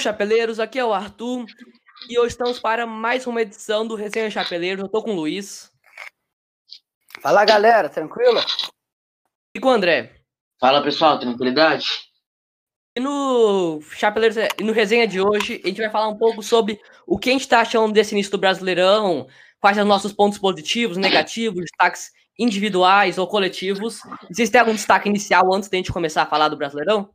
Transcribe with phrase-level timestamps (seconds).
[0.00, 1.44] Chapeleiros, aqui é o Arthur
[2.08, 4.82] e hoje estamos para mais uma edição do Resenha Chapeleiros.
[4.82, 5.70] Eu tô com o Luiz.
[7.20, 8.40] Fala galera, tranquilo?
[9.54, 10.22] E com o André.
[10.58, 11.86] Fala pessoal, tranquilidade?
[12.96, 16.80] E no Chapeleiros, e no resenha de hoje, a gente vai falar um pouco sobre
[17.06, 19.28] o que a gente está achando desse início do Brasileirão,
[19.60, 24.00] quais são os nossos pontos positivos, negativos, destaques individuais ou coletivos.
[24.30, 27.10] Vocês têm algum destaque inicial antes de a gente começar a falar do Brasileirão?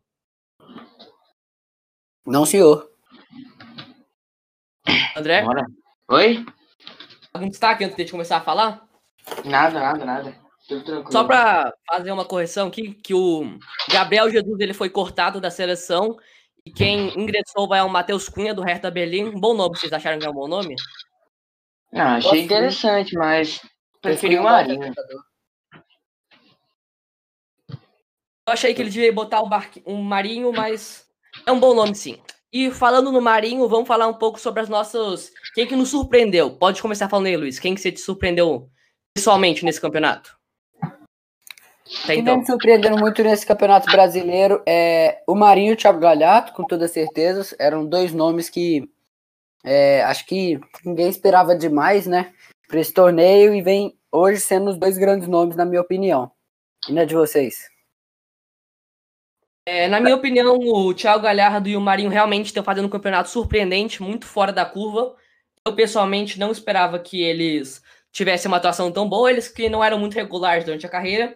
[2.25, 2.89] Não, senhor.
[5.16, 5.43] André?
[5.43, 5.66] Bora.
[6.09, 6.45] Oi?
[7.33, 8.88] Algum destaque antes de a gente começar a falar?
[9.43, 10.35] Nada, nada, nada.
[10.67, 11.11] Tudo tranquilo.
[11.11, 13.57] Só para fazer uma correção aqui, que o
[13.91, 16.17] Gabriel Jesus ele foi cortado da seleção
[16.66, 19.25] e quem ingressou vai ao Matheus Cunha do Hertha Berlim.
[19.25, 20.75] Um bom nome, vocês acharam que é um bom nome?
[21.91, 23.61] Não, achei interessante, mas
[24.02, 24.94] preferi o Marinho.
[28.47, 29.83] Eu achei que ele devia botar o barqui...
[29.85, 31.05] um Marinho, mas
[31.45, 32.17] é um bom nome sim.
[32.52, 35.31] E falando no Marinho, vamos falar um pouco sobre as nossas.
[35.53, 36.52] Quem que nos surpreendeu?
[36.52, 37.59] Pode começar falando aí, Luiz.
[37.59, 38.69] Quem que você te surpreendeu
[39.14, 40.38] pessoalmente nesse campeonato?
[42.06, 42.38] Quem então.
[42.38, 46.88] me surpreendendo muito nesse campeonato brasileiro é o Marinho e o Thiago Galhardo, com toda
[46.88, 47.56] certeza.
[47.59, 48.89] Eram dois nomes que
[49.63, 52.33] é, acho que ninguém esperava demais, né?
[52.67, 56.31] Para esse torneio e vem hoje sendo os dois grandes nomes, na minha opinião.
[56.88, 57.67] E na de vocês?
[59.67, 63.30] É, na minha opinião, o Thiago Galhardo e o Marinho realmente estão fazendo um campeonato
[63.30, 65.16] surpreendente, muito fora da curva.
[65.66, 69.97] Eu, pessoalmente, não esperava que eles tivessem uma atuação tão boa, eles que não eram
[69.97, 71.35] muito regulares durante a carreira.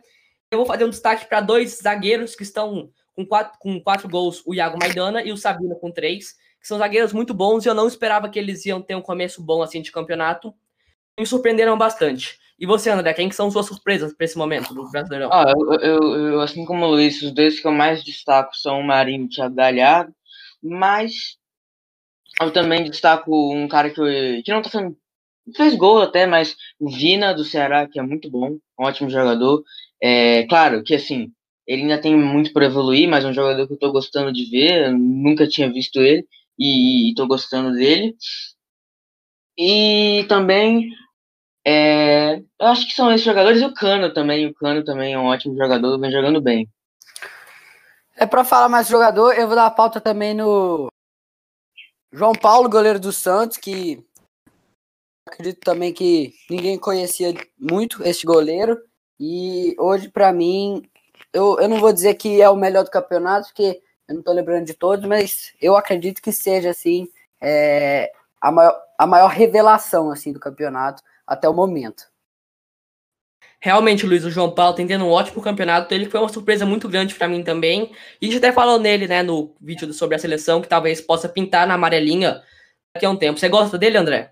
[0.52, 4.43] Eu vou fazer um destaque para dois zagueiros que estão com quatro, com quatro gols,
[4.45, 7.73] o Iago Maidana e o Sabino com três, que são zagueiros muito bons e eu
[7.73, 10.53] não esperava que eles iam ter um começo bom assim de campeonato.
[11.19, 12.39] Me surpreenderam bastante.
[12.59, 15.30] E você, André, quem que são suas surpresas para esse momento do Brasileirão?
[15.31, 18.81] Ah, eu, eu, eu, assim como o Luiz, os dois que eu mais destaco são
[18.81, 20.14] o Marinho e o Thiago Galhardo,
[20.61, 21.37] mas
[22.42, 24.98] eu também destaco um cara que, que não tá fazendo.
[25.55, 29.64] fez gol até, mas o Vina do Ceará, que é muito bom, um ótimo jogador.
[30.03, 31.31] É, claro que assim,
[31.65, 34.49] ele ainda tem muito por evoluir, mas é um jogador que eu tô gostando de
[34.49, 36.25] ver, nunca tinha visto ele
[36.58, 38.15] e, e tô gostando dele.
[39.58, 40.89] E também
[41.71, 44.47] é, eu acho que são esses jogadores e o Cano também.
[44.47, 46.67] O Cano também é um ótimo jogador, vem jogando bem.
[48.17, 50.91] É para falar mais jogador, eu vou dar a pauta também no
[52.11, 54.03] João Paulo, goleiro do Santos, que
[55.27, 58.81] acredito também que ninguém conhecia muito esse goleiro.
[59.19, 60.81] E hoje, para mim,
[61.31, 64.33] eu, eu não vou dizer que é o melhor do campeonato, porque eu não tô
[64.33, 67.07] lembrando de todos, mas eu acredito que seja assim
[67.39, 72.04] é, a, maior, a maior revelação assim do campeonato até o momento.
[73.62, 75.94] Realmente, Luiz, o João Paulo tem tendo um ótimo campeonato.
[75.94, 77.92] Ele foi uma surpresa muito grande para mim também.
[78.22, 81.28] E a gente até falou nele, né, no vídeo sobre a seleção, que talvez possa
[81.28, 82.42] pintar na amarelinha
[82.94, 83.38] daqui a um tempo.
[83.38, 84.32] Você gosta dele, André?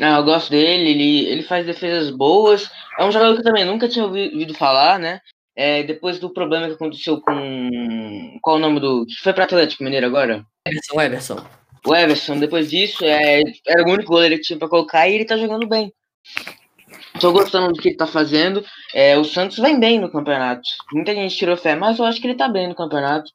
[0.00, 2.70] Ah, eu gosto dele, ele, ele faz defesas boas.
[2.98, 5.20] É um jogador que eu também nunca tinha ouvido falar, né?
[5.56, 8.38] É, depois do problema que aconteceu com.
[8.42, 9.06] Qual o nome do.
[9.06, 10.44] Que foi para Atlético Mineiro agora?
[10.66, 11.46] Everson, Everson.
[11.84, 15.24] O Everson, depois disso, é, era o único goleiro que tinha pra colocar e ele
[15.24, 15.92] tá jogando bem.
[17.20, 18.64] Tô gostando do que ele tá fazendo.
[18.94, 20.62] É, o Santos vem bem no campeonato.
[20.92, 23.30] Muita gente tirou fé, mas eu acho que ele tá bem no campeonato.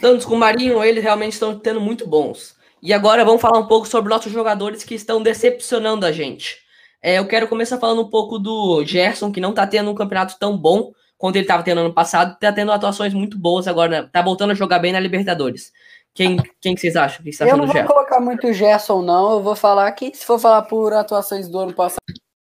[0.00, 2.56] Santos com o Marinho, eles realmente estão tendo muito bons.
[2.82, 6.58] E agora vamos falar um pouco sobre nossos jogadores que estão decepcionando a gente.
[7.02, 10.38] É, eu quero começar falando um pouco do Gerson, que não tá tendo um campeonato
[10.38, 14.08] tão bom quanto ele estava tendo ano passado, tá tendo atuações muito boas agora, né?
[14.12, 15.72] tá voltando a jogar bem na Libertadores.
[16.14, 17.24] Quem, quem que vocês acham?
[17.24, 19.32] Que você eu não vou colocar muito Gerson, não.
[19.32, 21.98] Eu vou falar que, se for falar por atuações do ano passado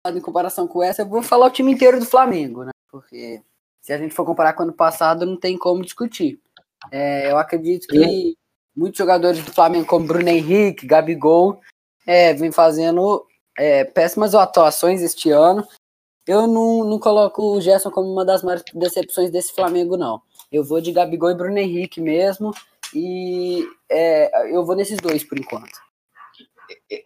[0.07, 2.71] em comparação com essa, eu vou falar o time inteiro do Flamengo, né?
[2.89, 3.43] Porque
[3.81, 6.41] se a gente for comparar com o ano passado, não tem como discutir.
[6.93, 8.37] É, eu acredito que
[8.77, 11.61] muitos jogadores do Flamengo, como Bruno Henrique, Gabigol,
[12.07, 13.27] é, vem fazendo
[13.59, 15.67] é, péssimas atuações este ano.
[16.27, 20.23] Eu não, não coloco o Gerson como uma das maiores decepções desse Flamengo, não.
[20.53, 22.53] Eu vou de Gabigol e Bruno Henrique mesmo.
[22.95, 25.89] E é, eu vou nesses dois por enquanto.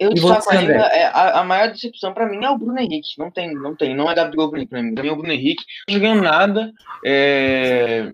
[0.00, 3.16] Eu destaco ainda, é, a, a, maior decepção para mim é o Bruno Henrique.
[3.18, 4.66] Não tem, não tem, não é Gabigol para mim.
[4.66, 5.64] Pra mim é o Bruno Henrique.
[5.88, 6.72] Não jogando nada.
[7.04, 8.12] É...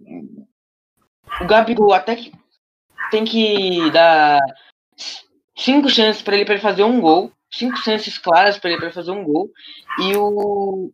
[1.41, 2.33] O Gabigol até que
[3.11, 4.41] tem que dar
[5.57, 7.33] cinco chances para ele, pra ele fazer um gol.
[7.51, 9.51] Cinco chances claras para ele, pra ele fazer um gol.
[10.01, 10.93] E o,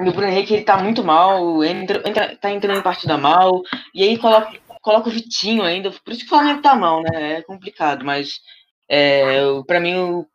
[0.00, 3.62] o Bruno Henrique ele tá muito mal, entra, entra, tá entrando em partida mal,
[3.94, 4.52] e aí coloca,
[4.88, 7.34] coloca o Vitinho ainda, por isso que o Flamengo tá mal, né?
[7.34, 8.40] É complicado, mas
[8.88, 10.26] é, para mim o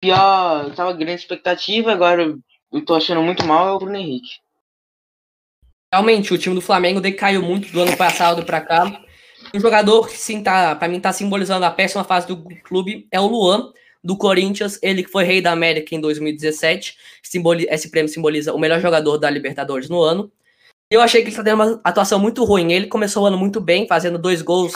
[0.00, 2.36] pior, eu tava grande expectativa, agora
[2.72, 4.30] eu tô achando muito mal é o Bruno Henrique.
[5.92, 9.00] Realmente, o time do Flamengo decaiu muito do ano passado para cá.
[9.54, 13.20] Um jogador que sim tá, para mim tá simbolizando a péssima fase do clube é
[13.20, 13.72] o Luan
[14.02, 16.96] do Corinthians, ele que foi rei da América em 2017.
[17.22, 20.32] Simboli esse prêmio simboliza o melhor jogador da Libertadores no ano.
[20.92, 22.70] Eu achei que ele está tendo uma atuação muito ruim.
[22.70, 24.74] Ele começou o ano muito bem, fazendo dois gols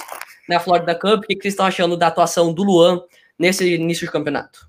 [0.49, 1.25] na Florida Cup.
[1.25, 3.03] O que vocês estão achando da atuação do Luan
[3.39, 4.67] nesse início de campeonato?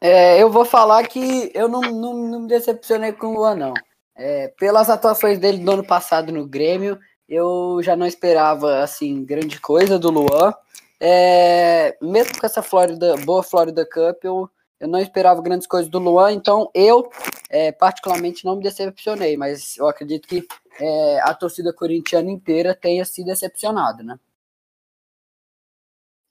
[0.00, 3.74] É, eu vou falar que eu não, não, não me decepcionei com o Luan, não.
[4.16, 6.98] É, pelas atuações dele do ano passado no Grêmio,
[7.28, 10.54] eu já não esperava assim grande coisa do Luan.
[10.98, 14.48] É, mesmo com essa Florida, boa Florida Cup, eu,
[14.80, 17.10] eu não esperava grandes coisas do Luan, então eu
[17.50, 20.46] é, particularmente não me decepcionei, mas eu acredito que
[20.80, 24.18] é, a torcida corintiana inteira tenha se decepcionado, né?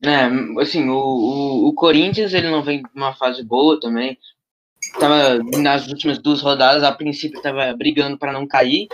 [0.04, 0.26] É,
[0.62, 4.18] assim, o, o, o Corinthians ele não vem numa fase boa também.
[5.00, 8.88] Tava nas últimas duas rodadas, a princípio estava brigando para não cair.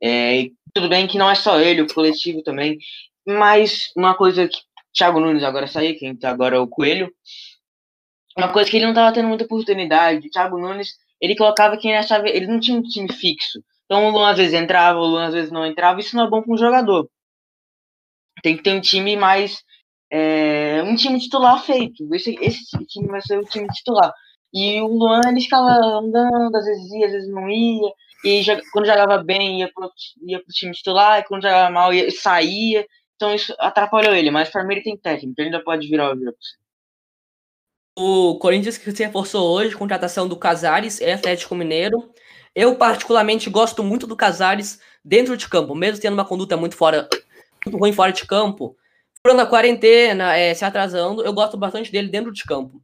[0.00, 2.78] É, tudo bem que não é só ele, o coletivo também.
[3.26, 4.58] Mas uma coisa que
[4.92, 7.12] Thiago Nunes agora saiu, quem tá agora é o Coelho.
[8.36, 10.26] Uma coisa que ele não tava tendo muita oportunidade.
[10.26, 12.28] O Thiago Nunes, ele colocava quem achava.
[12.28, 13.62] Ele não tinha um time fixo.
[13.84, 16.00] Então o Luan às vezes entrava, o Luan às vezes não entrava.
[16.00, 17.08] Isso não é bom para um jogador.
[18.42, 19.62] Tem que ter um time mais.
[20.10, 22.12] É, um time titular feito.
[22.14, 24.12] Esse, esse time vai ser o time titular.
[24.52, 27.92] E o Luan, ele ficava andando, às vezes ia, às vezes não ia.
[28.24, 29.90] E quando jogava bem, ia pro,
[30.26, 31.20] ia pro time titular.
[31.20, 32.86] E quando jogava mal, ia, saía.
[33.22, 36.18] Então isso atrapalhou ele, mas para mim ele tem técnico, ele ainda pode virar o
[36.18, 36.36] jogo.
[37.98, 42.10] O Corinthians que se reforçou hoje, contratação do Casares, é Atlético Mineiro.
[42.54, 47.08] Eu particularmente gosto muito do Casares dentro de campo, mesmo tendo uma conduta muito fora,
[47.64, 48.76] muito ruim fora de campo.
[49.24, 52.82] Furando a quarentena, é, se atrasando, eu gosto bastante dele dentro de campo.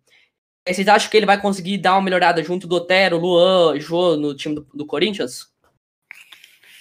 [0.66, 4.34] Vocês acham que ele vai conseguir dar uma melhorada junto do Otero, Luan, Jô no
[4.34, 5.48] time do, do Corinthians?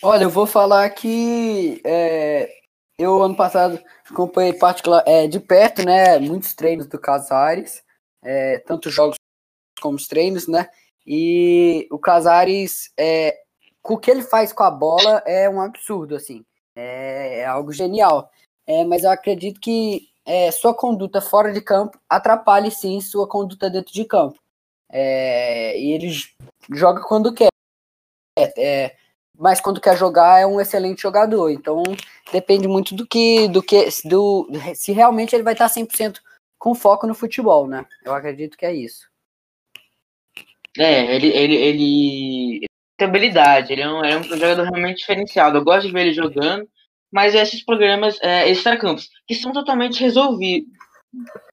[0.04, 2.52] Olha, eu vou falar que é,
[3.00, 3.80] eu, ano passado,
[4.10, 7.84] acompanhei particular, é, de perto, né, muitos treinos do Casares,
[8.28, 9.16] é, tanto jogos
[9.82, 10.70] como os treinos, né,
[11.06, 13.38] e o Casares, é,
[13.84, 16.44] o que ele faz com a bola é um absurdo, assim,
[16.76, 18.30] é, é algo genial,
[18.66, 23.70] é, mas eu acredito que é, sua conduta fora de campo atrapalhe, sim, sua conduta
[23.70, 24.38] dentro de campo.
[24.90, 26.10] É, e ele
[26.74, 27.48] joga quando quer.
[28.58, 28.94] É,
[29.38, 31.50] mas quando quer jogar é um excelente jogador.
[31.50, 31.82] Então
[32.32, 36.20] depende muito do que, do que, do se realmente ele vai estar 100%
[36.58, 37.86] com foco no futebol, né?
[38.04, 39.08] Eu acredito que é isso.
[40.78, 42.68] É, ele, ele, ele
[42.98, 45.58] tem habilidade, ele é um, é um jogador realmente diferenciado.
[45.58, 46.68] Eu gosto de ver ele jogando,
[47.12, 50.70] mas esses programas é, extracampos, que são totalmente resolvidos,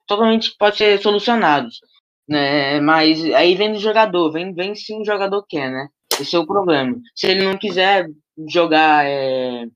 [0.06, 1.80] totalmente pode ser solucionados,
[2.28, 2.80] né?
[2.80, 5.88] Mas aí vem do jogador, vem, vem se um jogador quer, né?
[6.20, 6.96] Esse é o problema.
[7.14, 8.06] Se ele não quiser
[8.48, 9.66] jogar, é...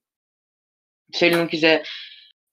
[1.13, 1.83] se ele não quiser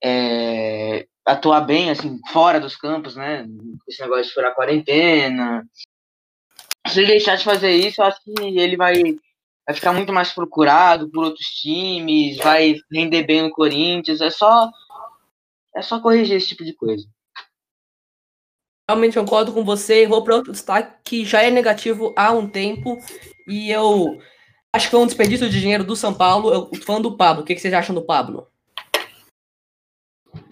[0.04, 1.06] é...
[1.26, 3.46] atuar bem, assim, fora dos campos, né?
[3.88, 5.68] Esse negócio de furar quarentena.
[6.88, 9.02] Se ele deixar de fazer isso, eu acho que ele vai,
[9.66, 14.22] vai ficar muito mais procurado por outros times, vai render bem no Corinthians.
[14.22, 14.70] É só,
[15.76, 17.08] é só corrigir esse tipo de coisa.
[18.88, 20.06] Realmente concordo com você.
[20.06, 23.00] Vou para outro destaque que já é negativo há um tempo
[23.48, 24.22] e eu
[24.72, 26.54] acho que foi um desperdício de dinheiro do São Paulo.
[26.54, 27.42] Eu falando do Pablo.
[27.42, 28.48] O que, vocês acham do Pablo?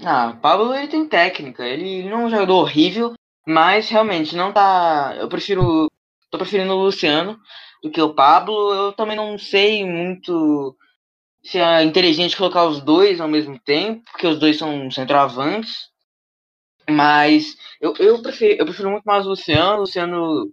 [0.05, 1.65] Ah, Pablo ele tem técnica.
[1.65, 3.13] Ele não é um jogador horrível,
[3.48, 5.15] mas realmente não tá.
[5.19, 5.88] Eu prefiro.
[6.29, 7.39] Tô preferindo o Luciano
[7.83, 8.74] do que o Pablo.
[8.74, 10.75] Eu também não sei muito
[11.43, 15.89] se é inteligente colocar os dois ao mesmo tempo, porque os dois são centroavantes.
[16.89, 19.77] Mas eu, eu, prefiro, eu prefiro muito mais o Luciano.
[19.77, 20.51] O Luciano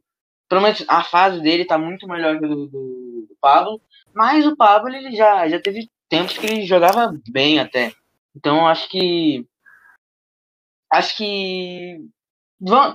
[0.51, 3.81] pelo menos a fase dele tá muito melhor que a do, do, do, Pablo.
[4.13, 7.93] Mas o Pablo ele já, já teve tempos que ele jogava bem até.
[8.35, 9.47] Então acho que.
[10.93, 11.99] Acho que.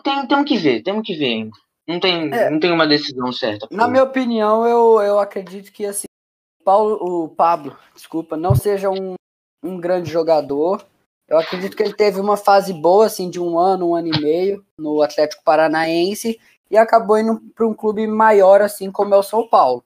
[0.03, 1.57] Tem, temos que ver, temos que ver ainda.
[1.87, 3.67] Não tem, é, não tem uma decisão certa.
[3.71, 6.07] Na minha opinião, eu, eu acredito que assim,
[6.63, 9.13] Paulo, o Pablo, desculpa, não seja um,
[9.63, 10.85] um grande jogador.
[11.27, 14.21] Eu acredito que ele teve uma fase boa, assim, de um ano, um ano e
[14.21, 16.39] meio no Atlético Paranaense
[16.69, 19.83] e acabou indo para um clube maior, assim como é o São Paulo.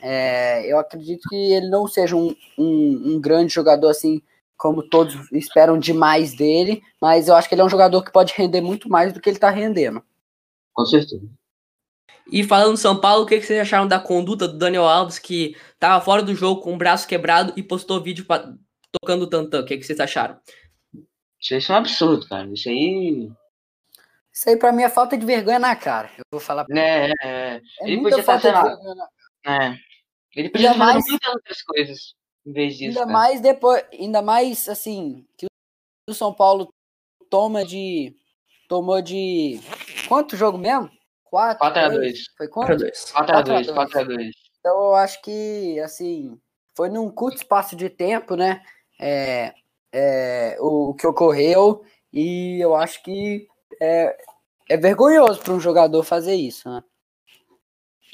[0.00, 4.20] É, eu acredito que ele não seja um, um, um, grande jogador assim
[4.56, 8.32] como todos esperam demais dele, mas eu acho que ele é um jogador que pode
[8.34, 10.02] render muito mais do que ele está rendendo.
[10.72, 11.26] Com certeza.
[12.30, 15.56] E falando do São Paulo, o que, vocês acharam da conduta do Daniel Alves, que
[15.74, 18.52] estava fora do jogo com o braço quebrado e postou vídeo pra,
[18.90, 19.60] tocando o tantã?
[19.60, 20.38] O que, vocês acharam?
[21.40, 22.48] Isso aí é um absurdo, cara.
[22.52, 23.30] Isso aí
[24.36, 26.10] isso aí pra mim é falta de vergonha na cara.
[26.18, 27.60] Eu vou falar pra é, é, é.
[27.80, 28.58] Ele podia estar sendo.
[29.46, 29.78] É.
[30.34, 31.06] Ele podia estar mais...
[31.08, 32.14] muitas outras coisas.
[32.46, 32.98] Em vez disso.
[32.98, 33.12] Ainda cara.
[33.12, 35.46] mais depois, ainda mais assim, que
[36.08, 36.68] o São Paulo
[37.28, 38.16] toma de
[38.68, 39.60] tomou de
[40.08, 40.90] quanto jogo mesmo?
[41.24, 42.24] 4 4 a 2.
[42.36, 42.68] Foi quanto?
[43.12, 43.70] 4 a 2.
[43.70, 44.30] 4 a 2.
[44.60, 46.40] Então eu acho que assim,
[46.74, 48.62] foi num curto espaço de tempo, né?
[49.00, 49.52] É,
[49.92, 53.46] é, o, o que ocorreu e eu acho que
[53.80, 54.16] é,
[54.68, 56.82] é vergonhoso para um jogador fazer isso, né?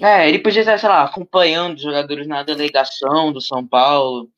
[0.00, 4.28] É, ele podia estar, sei lá, acompanhando os jogadores na delegação do São Paulo,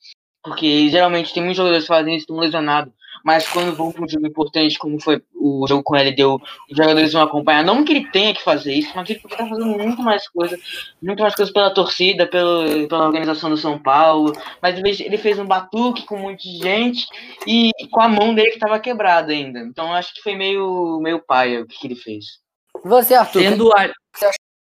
[0.42, 2.92] porque geralmente tem muitos jogadores que fazem isso, estão lesionados,
[3.24, 6.34] mas quando vão para um jogo importante, como foi o jogo com ele, deu,
[6.70, 7.64] os jogadores vão acompanhar.
[7.64, 10.58] Não que ele tenha que fazer isso, mas ele podia estar fazendo muito mais coisa,
[11.02, 15.46] muito mais coisas pela torcida, pelo, pela organização do São Paulo, mas ele fez um
[15.46, 17.06] batuque com muita gente
[17.46, 19.60] e com a mão dele que estava quebrada ainda.
[19.60, 22.42] Então acho que foi meio, meio paia o que ele fez.
[22.84, 23.90] Você, Arthur, Tendo a,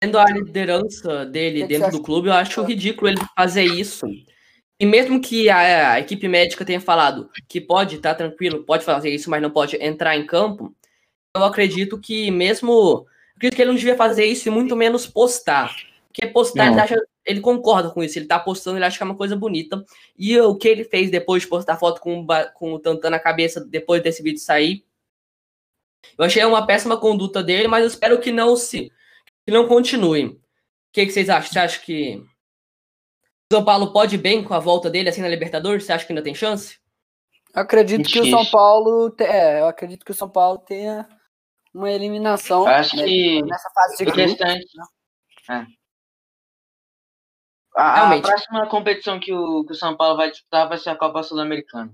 [0.02, 4.04] tendo a liderança dele dentro do clube, eu acho ridículo ele fazer isso.
[4.80, 8.84] E mesmo que a, a equipe médica tenha falado que pode estar tá tranquilo, pode
[8.84, 10.74] fazer isso, mas não pode entrar em campo,
[11.36, 13.06] eu acredito que mesmo.
[13.36, 15.72] Acredito que ele não devia fazer isso e muito menos postar.
[16.08, 19.06] Porque postar, ele, acha, ele, concorda com isso, ele tá postando, ele acha que é
[19.06, 19.84] uma coisa bonita.
[20.18, 23.64] E o que ele fez depois de postar foto com, com o Tantan na cabeça,
[23.64, 24.84] depois desse vídeo sair,
[26.18, 28.92] eu achei uma péssima conduta dele, mas eu espero que não se
[29.46, 30.26] que não continue.
[30.26, 30.40] O
[30.92, 31.52] que, que vocês acham?
[31.52, 32.16] Você acha que
[33.50, 35.84] o São Paulo pode ir bem com a volta dele assim na Libertadores?
[35.84, 36.78] Você acha que ainda tem chance?
[37.54, 41.06] Eu acredito que o São Paulo, é, eu acredito que o São Paulo tenha
[41.74, 42.66] uma eliminação.
[42.66, 44.44] acho né, que nessa fase de grupo.
[44.44, 44.60] Né?
[45.50, 45.66] É.
[47.74, 50.96] A, a, próxima competição que o, que o São Paulo vai disputar vai ser a
[50.96, 51.92] Copa Sul-Americana.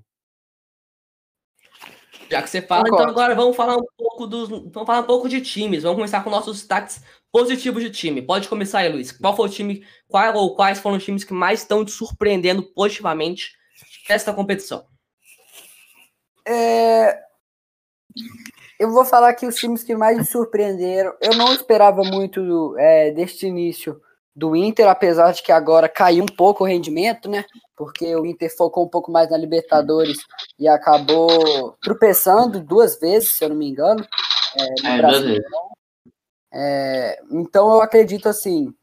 [2.31, 3.13] Já que você fala, então Concordo.
[3.13, 4.49] então agora vamos falar um pouco dos.
[4.49, 5.83] Vamos falar um pouco de times.
[5.83, 7.03] Vamos começar com nossos destaques
[7.33, 8.23] positivos de time.
[8.23, 9.13] Pode começar aí, Luiz.
[9.13, 12.63] Qual foi o time, qual ou quais foram os times que mais estão te surpreendendo
[12.63, 13.53] positivamente
[14.09, 14.87] nesta competição?
[16.47, 17.19] É...
[18.79, 21.13] Eu vou falar aqui os times que mais me surpreenderam.
[21.21, 24.01] Eu não esperava muito é, deste início
[24.35, 27.45] do Inter, apesar de que agora caiu um pouco o rendimento, né?
[27.77, 30.19] Porque o Inter focou um pouco mais na Libertadores
[30.57, 34.07] e acabou tropeçando duas vezes, se eu não me engano,
[34.57, 35.43] é, no é, Brasil.
[36.53, 38.75] É, então eu acredito assim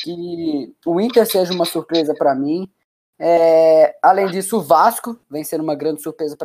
[0.00, 2.70] que o Inter seja uma surpresa para mim.
[3.18, 6.36] É, além disso, o Vasco vem sendo uma grande surpresa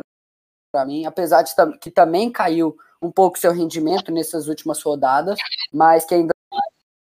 [0.72, 5.38] para mim, apesar de que também caiu um pouco seu rendimento nessas últimas rodadas,
[5.72, 6.34] mas que ainda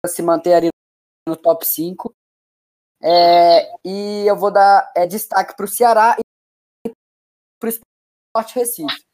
[0.05, 0.69] se manter ali
[1.27, 2.13] no top 5.
[3.01, 6.17] É, e eu vou dar é, destaque para o Ceará
[6.85, 6.91] e
[7.59, 9.05] para o Sport Recife.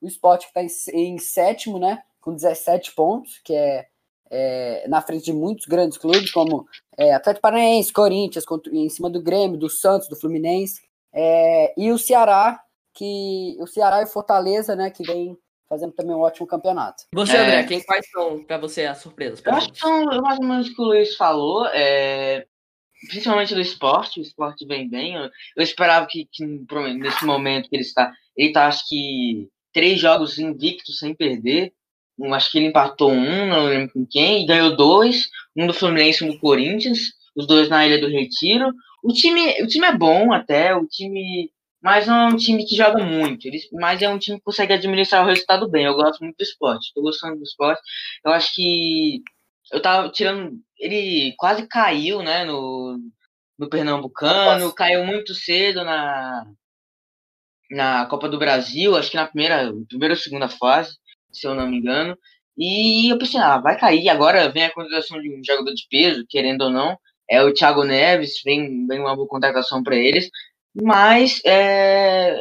[0.00, 2.02] O Sport está em, em, sétimo, né?
[2.22, 3.86] Com 17 pontos, que é,
[4.30, 9.20] é na frente de muitos grandes clubes, como é, Atlético Paranaense, Corinthians, em cima do
[9.20, 10.80] Grêmio, do Santos, do Fluminense.
[11.12, 12.58] É, e o Ceará,
[12.94, 14.90] que o Ceará e o Fortaleza, né?
[14.90, 15.36] Que vem
[15.68, 17.04] fazendo também um ótimo campeonato.
[17.14, 17.64] Você, André, é...
[17.64, 19.42] quem quais são para você as surpresas?
[19.44, 22.46] Eu acho que são mais ou menos o que o Luiz falou, é...
[23.08, 25.14] principalmente do esporte, o esporte vem bem.
[25.14, 29.98] Eu, eu esperava que, que, nesse momento que ele está, ele está acho que três
[29.98, 31.72] jogos invictos sem perder.
[32.34, 36.24] Acho que ele empatou um, não lembro com quem, e ganhou dois, um do Fluminense
[36.24, 36.98] e um do Corinthians,
[37.34, 38.72] os dois na Ilha do Retiro.
[39.02, 41.50] O time, o time é bom até, o time
[41.82, 45.24] mas não é um time que joga muito, mas é um time que consegue administrar
[45.24, 45.84] o resultado bem.
[45.84, 47.82] Eu gosto muito do esporte, estou gostando do esporte.
[48.24, 49.20] Eu acho que
[49.72, 50.52] eu tava tirando.
[50.78, 52.98] Ele quase caiu, né, no,
[53.58, 56.46] no Pernambucano, caiu muito cedo na,
[57.70, 60.96] na Copa do Brasil, acho que na primeira, primeira ou segunda fase,
[61.32, 62.16] se eu não me engano.
[62.56, 64.08] E eu pensei, ah, vai cair.
[64.08, 66.98] Agora vem a contratação de um jogador de peso, querendo ou não.
[67.30, 70.28] É o Thiago Neves, vem, vem uma boa contratação para eles.
[70.74, 72.36] Mas é,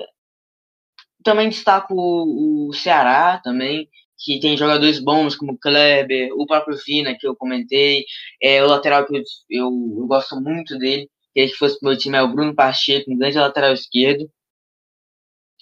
[1.24, 6.78] também destaco o, o, Ceará também, que tem jogadores bons como o Kleber, o próprio
[6.78, 8.06] Fina, que eu comentei,
[8.42, 9.66] é, o lateral que eu, eu,
[10.00, 13.38] eu gosto muito dele, que se fosse meu time é o Bruno Pacheco, um grande
[13.38, 14.30] lateral esquerdo.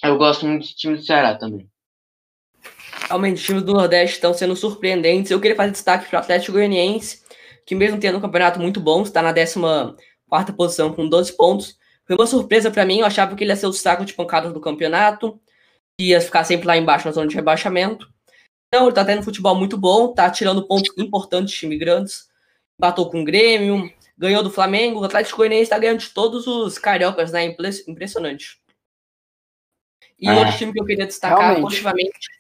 [0.04, 1.70] Eu gosto muito do time do Ceará também.
[3.10, 5.32] Realmente, os times do Nordeste estão sendo surpreendentes.
[5.32, 7.24] Eu queria fazer destaque para o Atlético Goianiense,
[7.66, 9.56] que mesmo tendo um campeonato muito bom, está na 14
[10.56, 11.76] posição com 12 pontos,
[12.06, 14.54] foi uma surpresa para mim, eu achava que ele ia ser o saco de pancadas
[14.54, 15.42] do campeonato,
[16.00, 18.08] ia ficar sempre lá embaixo na zona de rebaixamento.
[18.72, 22.30] Não, ele tá tendo um futebol muito bom, tá tirando pontos importantes de time grandes.
[22.80, 26.78] Batou com o Grêmio, ganhou do Flamengo, o Atlético Goianiense tá ganhando de todos os
[26.78, 27.56] cariocas, né?
[27.88, 28.62] Impressionante.
[30.20, 31.62] E é, outro time que eu queria destacar realmente.
[31.62, 32.39] positivamente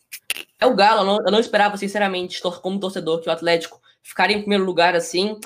[0.59, 1.01] é o Galo.
[1.01, 4.95] Eu não, eu não esperava, sinceramente, como torcedor, que o Atlético ficaria em primeiro lugar
[4.95, 5.39] assim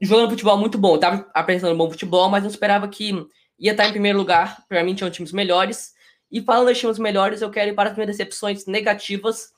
[0.00, 0.98] jogando futebol muito bom.
[0.98, 3.26] Tava apresentando bom futebol, mas não esperava que
[3.58, 4.64] ia estar em primeiro lugar.
[4.68, 5.94] Para mim, tinham times melhores.
[6.30, 9.52] E falando de times melhores, eu quero ir para as minhas decepções negativas.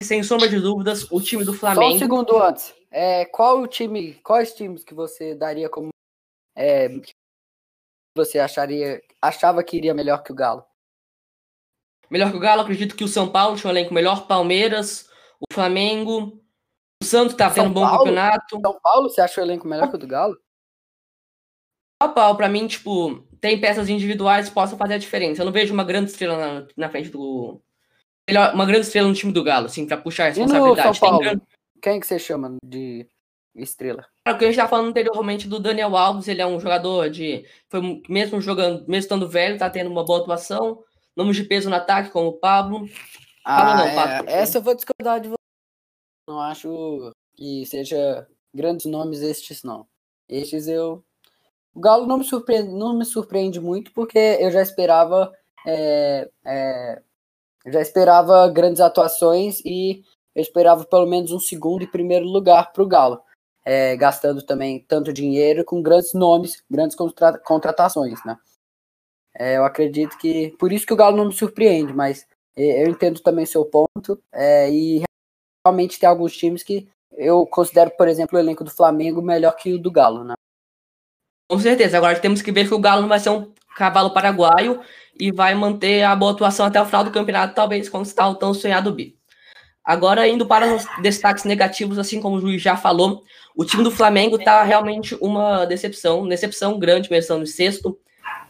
[0.00, 1.90] E, sem sombra de dúvidas, o time do Flamengo.
[1.90, 2.74] Só um segundo antes.
[2.90, 5.88] É, qual o time, quais times que você daria como.
[6.56, 6.88] É,
[8.16, 10.64] você acharia, achava que iria melhor que o Galo?
[12.10, 15.08] Melhor que o Galo, acredito que o São Paulo tinha um elenco melhor, Palmeiras,
[15.40, 16.42] o Flamengo,
[17.02, 17.98] o Santos tá tendo um bom Paulo?
[17.98, 18.60] campeonato.
[18.60, 20.36] São Paulo, você acha o elenco melhor que o do Galo?
[22.02, 25.42] São Paulo, pra mim, tipo, tem peças individuais que possam fazer a diferença.
[25.42, 27.60] Eu não vejo uma grande estrela na, na frente do.
[28.52, 31.00] Uma grande estrela no time do Galo, assim, pra puxar a responsabilidade.
[31.00, 31.40] Paulo,
[31.80, 33.08] Quem que você chama de
[33.56, 34.04] estrela?
[34.28, 37.46] O que a gente tá falando anteriormente do Daniel Alves, ele é um jogador de.
[37.68, 40.82] Foi mesmo jogando, mesmo estando velho, tá tendo uma boa atuação.
[41.18, 42.88] Nomes de peso no ataque, como o Pablo.
[43.44, 44.30] Ah, não, é, Pablo.
[44.30, 45.34] essa eu vou discordar de você.
[46.28, 49.84] Não acho que seja grandes nomes estes, não.
[50.28, 51.04] Estes eu.
[51.74, 55.32] O Galo não me surpreende, não me surpreende muito, porque eu já esperava.
[55.66, 57.02] É, é,
[57.66, 60.04] já esperava grandes atuações e
[60.36, 63.20] eu esperava pelo menos um segundo e primeiro lugar para o Galo.
[63.64, 68.38] É, gastando também tanto dinheiro com grandes nomes, grandes contra contratações, né?
[69.38, 70.50] É, eu acredito que.
[70.58, 72.26] Por isso que o Galo não me surpreende, mas
[72.56, 74.20] é, eu entendo também seu ponto.
[74.32, 75.02] É, e
[75.64, 79.74] realmente tem alguns times que eu considero, por exemplo, o elenco do Flamengo melhor que
[79.74, 80.34] o do Galo, né?
[81.48, 81.96] Com certeza.
[81.96, 84.80] Agora temos que ver que o Galo não vai ser um cavalo paraguaio
[85.18, 88.52] e vai manter a boa atuação até o final do campeonato, talvez conquistar o tão
[88.52, 89.16] sonhado bi.
[89.84, 93.22] Agora, indo para os destaques negativos, assim como o Luiz já falou,
[93.56, 97.98] o time do Flamengo está realmente uma decepção, decepção grande, começando em sexto.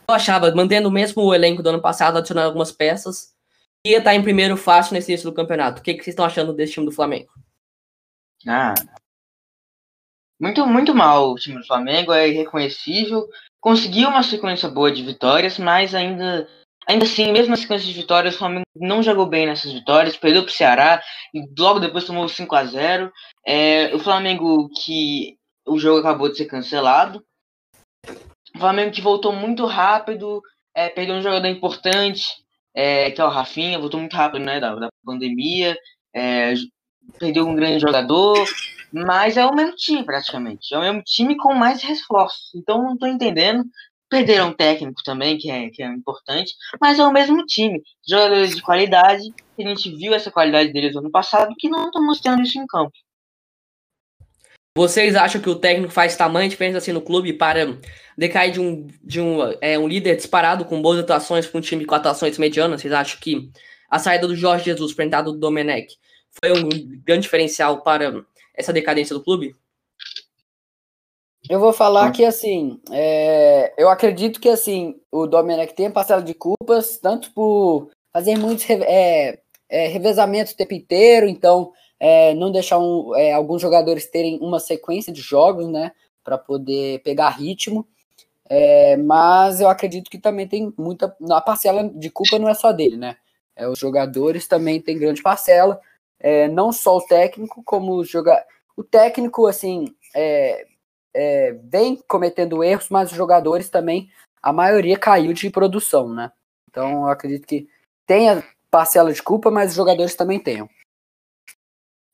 [0.09, 3.35] Eu achava, mantendo o mesmo elenco do ano passado, adicionando algumas peças,
[3.85, 5.81] ia estar em primeiro fácil nesse início do campeonato.
[5.81, 7.31] O que, que vocês estão achando desse time do Flamengo?
[8.47, 8.75] Ah,
[10.41, 13.29] muito, muito mal o time do Flamengo, é irreconhecível.
[13.61, 16.49] Conseguiu uma sequência boa de vitórias, mas ainda,
[16.87, 20.45] ainda assim, mesmo a sequência de vitórias, o Flamengo não jogou bem nessas vitórias, perdeu
[20.45, 21.03] para o Ceará
[21.35, 23.13] e logo depois tomou 5 a 0
[23.45, 27.25] é, O Flamengo que o jogo acabou de ser cancelado.
[28.55, 30.43] O Flamengo que voltou muito rápido,
[30.75, 32.25] é, perdeu um jogador importante,
[32.75, 35.77] é, que é o Rafinha, voltou muito rápido né, da, da pandemia,
[36.15, 36.55] é,
[37.19, 38.37] perdeu um grande jogador,
[38.93, 40.75] mas é o mesmo time praticamente.
[40.75, 42.55] É o mesmo time com mais reforços.
[42.55, 43.65] Então não estou entendendo.
[44.09, 47.83] Perderam um técnico também, que é, que é importante, mas é o mesmo time.
[48.09, 49.25] Jogadores de qualidade,
[49.59, 52.67] a gente viu essa qualidade deles no ano passado, que não estão mostrando isso em
[52.67, 52.93] campo.
[54.79, 57.77] Vocês acham que o técnico faz tamanho diferença assim no clube para
[58.17, 61.85] decair de um, de um, é, um líder disparado com boas atuações para um time
[61.85, 62.81] com atuações medianas?
[62.81, 63.51] Vocês acham que
[63.91, 65.97] a saída do Jorge Jesus para a entrada do Domenech
[66.31, 66.69] foi um
[67.05, 69.53] grande diferencial para essa decadência do clube?
[71.51, 76.35] Eu vou falar que, assim, é, eu acredito que, assim, o Domenech tem parcela de
[76.35, 82.79] culpas, tanto por fazer muitos é, é, revezamentos o tempo inteiro, então é, não deixar
[82.79, 85.93] um, é, alguns jogadores terem uma sequência de jogos, né,
[86.25, 87.87] para poder pegar ritmo.
[88.51, 91.15] É, mas eu acredito que também tem muita.
[91.31, 93.17] A parcela de culpa não é só dele, né?
[93.55, 95.81] É, os jogadores também têm grande parcela
[96.21, 98.45] é, não só o técnico, como jogar.
[98.77, 100.67] O técnico, assim, é,
[101.15, 104.11] é, vem cometendo erros, mas os jogadores também,
[104.43, 106.33] a maioria caiu de produção, né?
[106.71, 107.69] Então, eu acredito que
[108.07, 110.69] tenha parcela de culpa, mas os jogadores também tenham.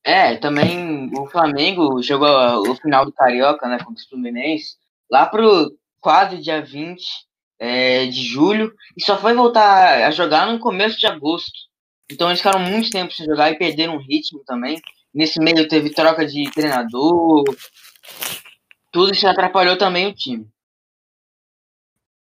[0.05, 2.29] É, também o Flamengo jogou
[2.71, 4.77] o final do Carioca, né, contra o Fluminense,
[5.11, 7.03] lá pro quase dia 20
[7.59, 11.53] é, de julho, e só foi voltar a jogar no começo de agosto.
[12.13, 14.79] Então eles ficaram muito tempo sem jogar e perderam o ritmo também.
[15.13, 17.45] Nesse meio teve troca de treinador.
[18.93, 20.47] Tudo isso atrapalhou também o time.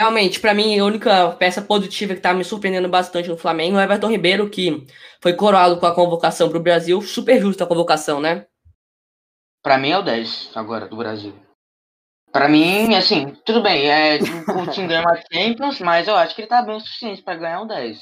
[0.01, 3.81] Realmente, para mim, a única peça positiva que tá me surpreendendo bastante no Flamengo é
[3.81, 4.87] o Everton Ribeiro, que
[5.21, 7.03] foi coroado com a convocação para o Brasil.
[7.03, 8.47] Super justa a convocação, né?
[9.61, 11.35] Para mim é o 10 agora do Brasil.
[12.31, 16.43] Para mim, assim, tudo bem, é, o time ganha mais Champions, mas eu acho que
[16.43, 17.99] ele tá bem o suficiente para ganhar o 10.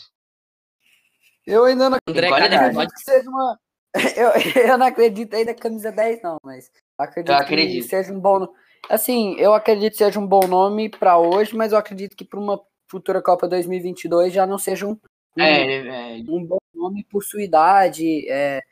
[1.47, 3.59] Eu ainda não André, acredito que seja uma.
[4.15, 7.83] Eu, eu não acredito ainda que camisa 10, não, mas acredito, eu acredito.
[7.83, 8.47] que seja um bom.
[8.89, 12.39] Assim, eu acredito que seja um bom nome para hoje, mas eu acredito que para
[12.39, 14.93] uma futura Copa 2022 já não seja um,
[15.37, 16.23] um, é, é.
[16.29, 18.63] um bom nome por sua idade, é,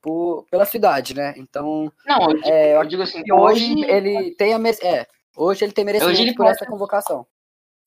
[0.00, 1.34] por, pela sua idade, né?
[1.36, 1.92] Então.
[2.06, 4.58] Não, eu digo, é, eu digo assim, hoje, hoje ele tem a.
[4.82, 6.50] É, hoje ele tem merecimento ele por pode...
[6.50, 7.26] essa convocação.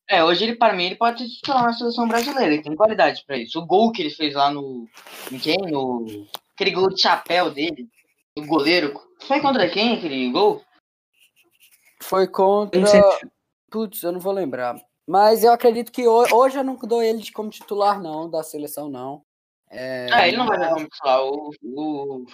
[0.10, 3.24] É, hoje ele, para mim, ele pode ser titular na seleção brasileira, ele tem qualidade
[3.26, 3.60] para isso.
[3.60, 4.88] O gol que ele fez lá no.
[5.32, 5.58] Em quem?
[5.58, 6.06] No.
[6.54, 7.88] Aquele gol de chapéu dele,
[8.38, 8.94] o goleiro.
[9.22, 10.62] Foi contra quem aquele gol?
[12.02, 12.82] Foi contra.
[13.70, 14.76] Putz, eu não vou lembrar.
[15.08, 19.24] Mas eu acredito que hoje eu não dou ele como titular, não, da seleção, não.
[19.70, 21.24] É, ah, ele não vai dar como titular.
[21.24, 22.26] O, o,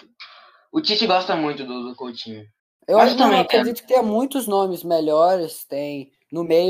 [0.72, 2.46] o Tite gosta muito do, do Coutinho.
[2.86, 5.64] Eu, Mas também acredito que tem muitos nomes melhores.
[5.64, 6.68] Tem no meio,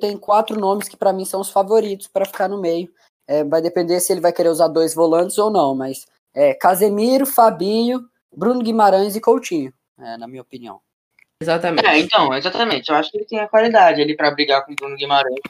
[0.00, 2.90] tem quatro nomes que para mim são os favoritos para ficar no meio.
[3.26, 7.26] É, vai depender se ele vai querer usar dois volantes ou não, mas é Casemiro,
[7.26, 8.00] Fabinho,
[8.34, 10.80] Bruno Guimarães e Coutinho, é, na minha opinião.
[11.40, 11.86] Exatamente.
[11.86, 12.90] É, então, exatamente.
[12.90, 15.40] Eu acho que ele tem a qualidade ali para brigar com o Bruno Guimarães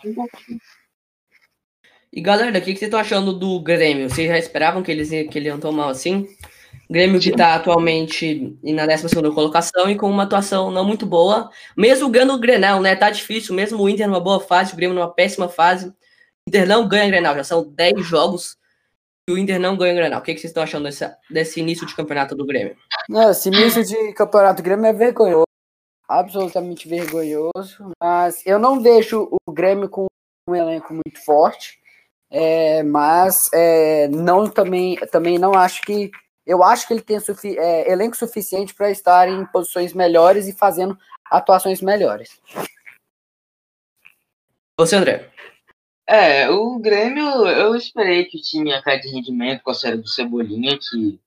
[2.12, 4.10] e galera, o que, que vocês estão achando do Grêmio?
[4.10, 6.26] Vocês já esperavam que eles, que eles iam tão mal assim?
[6.90, 11.48] Grêmio que está atualmente na 12 colocação e com uma atuação não muito boa.
[11.76, 12.96] Mesmo ganhando o Grenal, né?
[12.96, 15.94] Tá difícil, mesmo o Inter numa boa fase, o Grêmio numa péssima fase.
[16.48, 18.56] Inter não ganha Grenal, já são 10 jogos
[19.28, 20.18] e o Inter não ganha Grenal.
[20.18, 22.76] O que, que vocês estão achando desse, desse início de campeonato do Grêmio?
[23.08, 25.46] Não, esse início de campeonato do Grêmio é vergonhoso,
[26.10, 30.06] absolutamente vergonhoso, mas eu não vejo o Grêmio com
[30.48, 31.78] um elenco muito forte,
[32.28, 36.10] é, mas é, não também, também não acho que
[36.44, 40.52] eu acho que ele tem sufi é, elenco suficiente para estar em posições melhores e
[40.52, 40.98] fazendo
[41.30, 42.40] atuações melhores.
[44.76, 45.30] Você, André?
[46.08, 50.76] É, o Grêmio, eu esperei que tinha caído de rendimento com a série do Cebolinha,
[50.76, 51.20] que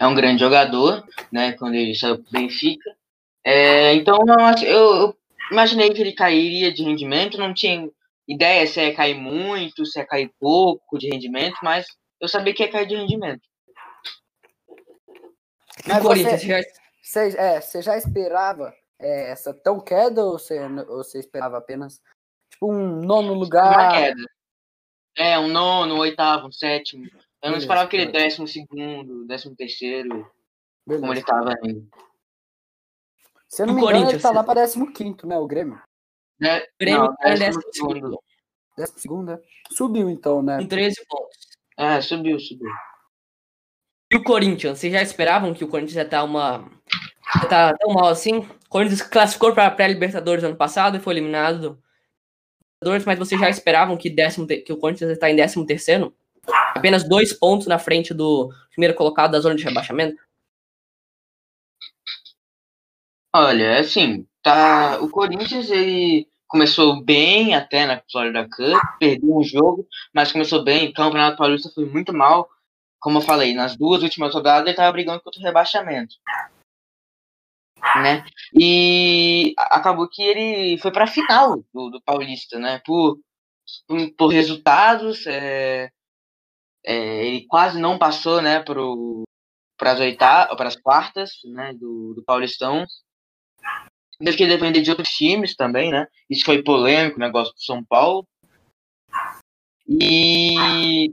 [0.00, 2.96] é um grande jogador, né, quando ele saiu pro Benfica.
[3.44, 4.18] É, então,
[4.62, 5.18] eu, eu,
[5.50, 7.90] imaginei que ele cairia de rendimento, não tinha
[8.26, 11.86] ideia se ia cair muito, se ia cair pouco de rendimento, mas
[12.20, 13.42] eu sabia que ia cair de rendimento.
[15.86, 16.62] Mas Corinthians, você, já...
[17.02, 22.00] Você, é, você já esperava é, essa tão queda ou você, ou você esperava apenas
[22.54, 23.92] Tipo um nono lugar.
[23.92, 24.22] queda.
[25.16, 27.04] É, um nono, um oitavo, um sétimo.
[27.42, 30.30] Eu não esperava que ele décimo segundo, décimo terceiro,
[30.86, 31.00] Beleza.
[31.00, 31.86] como ele tava ainda.
[33.54, 35.80] Se eu não me engano, ele tá lá pra décimo quinto, né, o Grêmio?
[36.42, 38.18] É, Grêmio não, tá em décimo segundo.
[38.76, 39.40] Décimo segundo, é?
[39.70, 40.58] Subiu então, né?
[40.58, 41.36] Com 13 pontos.
[41.78, 42.68] É, subiu, subiu.
[44.12, 46.68] E o Corinthians, vocês já esperavam que o Corinthians ia estar tá uma.
[47.36, 48.38] ia tá tão mal assim?
[48.38, 51.80] O Corinthians classificou para a pré-Libertadores ano passado e foi eliminado
[53.06, 56.14] mas vocês já esperavam que, décimo, que o Corinthians está em 13 terceiro?
[56.74, 60.20] Apenas dois pontos na frente do primeiro colocado da zona de rebaixamento?
[63.34, 69.86] Olha, assim, tá, o Corinthians ele começou bem até na Florida Cup, perdeu um jogo,
[70.14, 70.88] mas começou bem.
[70.88, 72.48] O Campeonato Paulista foi muito mal.
[73.00, 76.14] Como eu falei, nas duas últimas rodadas ele estava brigando contra o rebaixamento
[78.02, 78.24] né?
[78.58, 82.80] E acabou que ele foi para a final do, do, Paulista, né?
[82.84, 83.18] Por,
[84.16, 85.90] por resultados, é,
[86.84, 88.60] é, ele quase não passou, né?
[88.60, 91.72] Para as oitavas, para as quartas, né?
[91.74, 92.86] Do, do Paulistão.
[94.24, 96.06] Teve que depender de outros times também, né?
[96.30, 98.26] Isso foi polêmico, o negócio do São Paulo.
[99.86, 101.12] E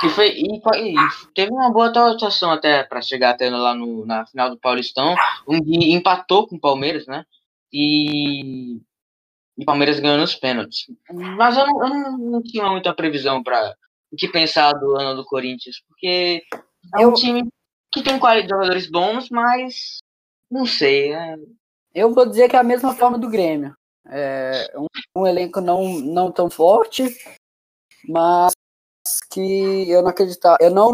[0.00, 0.94] que foi, e, e,
[1.34, 5.14] teve uma boa atuação até para chegar até lá no, na final do Paulistão,
[5.46, 7.24] onde empatou com o Palmeiras, né?
[7.72, 8.80] E
[9.56, 10.86] o Palmeiras ganhou nos pênaltis.
[11.10, 13.74] Mas eu não, eu não, não tinha muita previsão para
[14.12, 16.42] o que pensar do ano do Corinthians, porque
[16.98, 17.48] é um eu, time
[17.92, 19.98] que tem jogadores bons, mas
[20.50, 21.12] não sei.
[21.12, 21.36] É...
[21.94, 23.76] Eu vou dizer que é a mesma forma do Grêmio.
[24.06, 27.04] É um, um elenco não, não tão forte,
[28.08, 28.52] mas
[29.30, 30.92] que eu não acreditava, eu não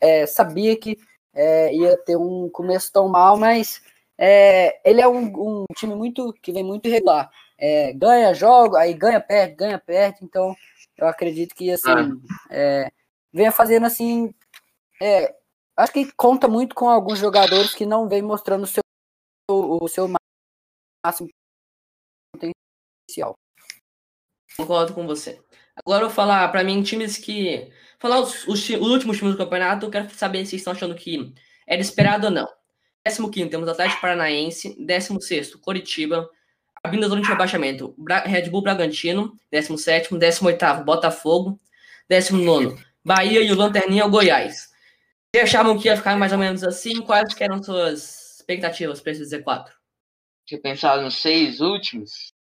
[0.00, 0.98] é, sabia que
[1.34, 3.82] é, ia ter um começo tão mal, mas
[4.18, 7.30] é, ele é um, um, time muito que vem muito irregular.
[7.58, 10.54] É, ganha jogo, aí ganha perto, ganha perto, então
[10.96, 12.90] eu acredito que assim é,
[13.32, 14.34] venha fazendo assim.
[15.76, 18.82] Acho que conta muito com alguns jogadores que não vem mostrando o seu,
[19.50, 20.08] o, seu
[21.04, 21.28] máximo
[22.32, 23.34] potencial.
[24.56, 25.42] Concordo com você.
[25.84, 27.72] Agora eu vou falar para mim times que.
[27.98, 31.34] Falar os, os, os, últimos times do campeonato, eu quero saber se estão achando que
[31.66, 32.48] era esperado ou não.
[33.06, 36.28] 15 temos Atlético Paranaense, 16 Coritiba,
[36.82, 41.60] abrindo a zona de rebaixamento, Red Bull Bragantino, 17 18 Botafogo,
[42.08, 44.73] 19 Bahia e o Lanterninha o Goiás.
[45.34, 47.02] Vocês achavam que ia ficar mais ou menos assim?
[47.02, 49.66] Quais eram suas expectativas para esse Z4?
[50.46, 52.32] Tinha pensado nos seis últimos.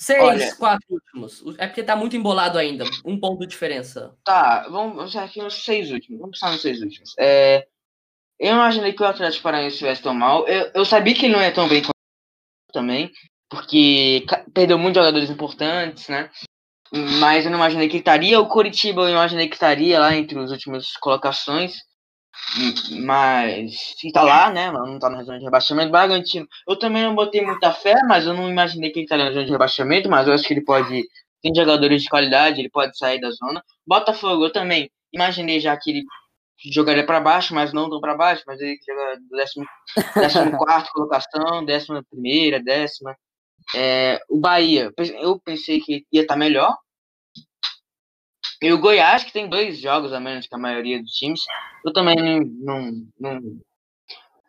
[0.00, 1.44] Seis, Olha, quatro últimos.
[1.58, 2.84] É porque tá muito embolado ainda.
[3.04, 4.16] Um ponto de diferença.
[4.24, 6.18] Tá, vamos aqui nos seis últimos.
[6.18, 7.14] Vamos pensar nos seis últimos.
[7.16, 7.68] É,
[8.36, 10.44] eu imaginei que o Atlético Paranaense estivesse tão mal.
[10.48, 11.84] Eu, eu sabia que ele não ia tão bem
[12.72, 13.12] também,
[13.48, 16.28] porque perdeu muitos jogadores importantes, né?
[17.20, 18.40] Mas eu não imaginei que ele estaria.
[18.40, 21.86] O Coritiba eu imaginei que estaria lá entre as últimas colocações.
[23.00, 24.70] Mas fica lá, né?
[24.70, 25.90] Não tá na zona de rebaixamento.
[25.90, 29.32] Bragantino, eu também não botei muita fé, mas eu não imaginei que ele estaria na
[29.32, 31.04] zona de rebaixamento, mas eu acho que ele pode.
[31.40, 33.62] Tem jogadores de qualidade, ele pode sair da zona.
[33.86, 36.02] Botafogo, eu também imaginei já que ele
[36.72, 39.66] jogaria para baixo, mas não tão para baixo, mas ele joga décimo,
[40.16, 43.16] décimo quarto colocação, décima primeira, décima.
[43.74, 46.76] É, o Bahia, eu pensei que ia estar tá melhor,
[48.60, 51.40] e o Goiás, que tem dois jogos a menos que a maioria dos times,
[51.84, 52.16] eu também
[52.60, 53.40] não, não,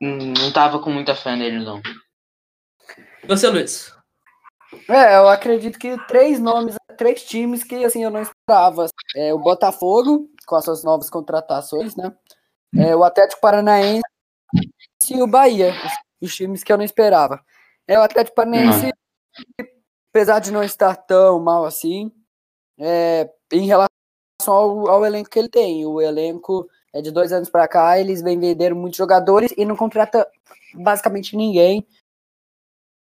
[0.01, 1.81] não, não tava com muita fé neles, não.
[3.27, 3.93] Você, Luiz?
[4.87, 8.87] É, eu acredito que três nomes, três times que assim eu não esperava.
[9.15, 12.15] É o Botafogo, com as suas novas contratações, né?
[12.75, 14.01] É, o Atlético Paranaense
[15.09, 15.73] e o Bahia,
[16.21, 17.43] os times que eu não esperava.
[17.87, 18.91] É o Atlético Paranaense,
[20.11, 22.11] apesar de não estar tão mal assim,
[22.79, 23.88] é, em relação
[24.51, 25.85] ao, ao elenco que ele tem.
[25.85, 29.75] O elenco é de dois anos para cá, eles vêm vender muitos jogadores e não
[29.75, 30.27] contrata
[30.73, 31.85] basicamente ninguém.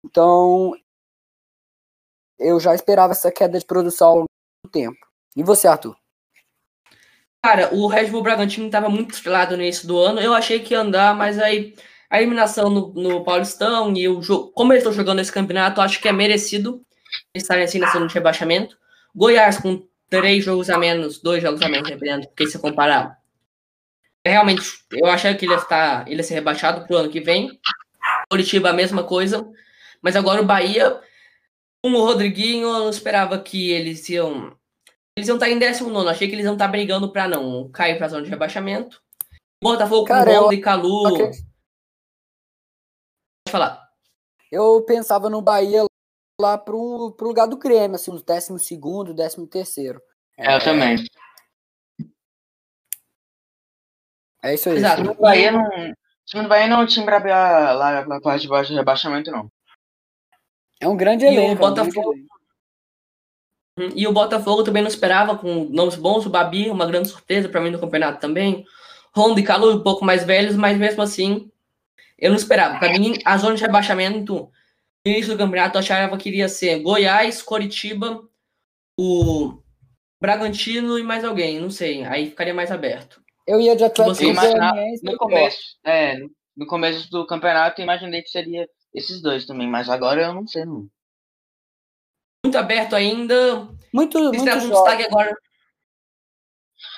[0.04, 0.74] Então,
[2.38, 4.30] eu já esperava essa queda de produção ao longo
[4.66, 4.98] do tempo.
[5.36, 5.96] E você, Arthur?
[7.44, 10.20] Cara, o Red Bull Bragantino estava muito estrelado no início do ano.
[10.20, 11.76] Eu achei que ia andar, mas aí
[12.10, 16.02] a eliminação no, no Paulistão e o jogo, como eles estão jogando esse campeonato, acho
[16.02, 16.82] que é merecido
[17.34, 18.78] estarem assim na zona de rebaixamento.
[19.16, 23.20] Goiás com três jogos a menos, dois jogos a menos, dependendo, porque se comparar.
[24.26, 27.60] Realmente, eu achei que ele ia, estar, ele ia ser rebaixado pro ano que vem.
[28.30, 29.50] Curitiba, a mesma coisa.
[30.02, 31.00] Mas agora o Bahia,
[31.84, 34.56] com o Rodriguinho, eu não esperava que eles iam.
[35.16, 36.10] Eles iam estar em 19.
[36.10, 39.02] Achei que eles iam estar brigando para não cair para zona de rebaixamento.
[39.62, 41.14] Botafogo com e Calu.
[41.14, 41.26] Okay.
[41.26, 41.50] Pode
[43.52, 43.90] falar.
[44.52, 45.89] Eu pensava no Bahia
[46.40, 50.02] lá pro, pro lugar do Grêmio, assim, uns décimo segundo, décimo terceiro.
[50.38, 51.04] É, eu também.
[54.42, 54.78] É isso aí.
[54.78, 55.12] Exato.
[55.12, 55.66] O Bahia não.
[55.66, 55.94] O
[56.26, 59.32] time do Bahia não é um time pra lá na parte de baixo de rebaixamento,
[59.32, 59.52] não.
[60.80, 61.52] É um grande elenco.
[61.52, 62.16] E o Botafogo,
[63.78, 63.90] uhum.
[63.96, 67.60] e o Botafogo também não esperava, com nomes bons, o Babi, uma grande surpresa para
[67.60, 68.64] mim no campeonato também.
[69.14, 71.52] Honda e Calu um pouco mais velhos, mas mesmo assim,
[72.18, 72.80] eu não esperava.
[72.80, 74.52] Para mim, a zona de rebaixamento no
[75.06, 78.28] início do campeonato, eu achava que iria ser Goiás, Coritiba,
[79.00, 79.62] o
[80.22, 82.04] Bragantino e mais alguém, não sei.
[82.04, 83.22] Aí ficaria mais aberto.
[83.48, 85.04] Eu ia de Atlético Goianiense.
[85.04, 86.18] No começo, é,
[86.56, 90.46] no começo do campeonato, eu imaginei que seria esses dois também, mas agora eu não
[90.46, 90.88] sei, não.
[92.46, 93.68] Muito aberto ainda.
[93.94, 95.36] Muito, muito um destaque agora.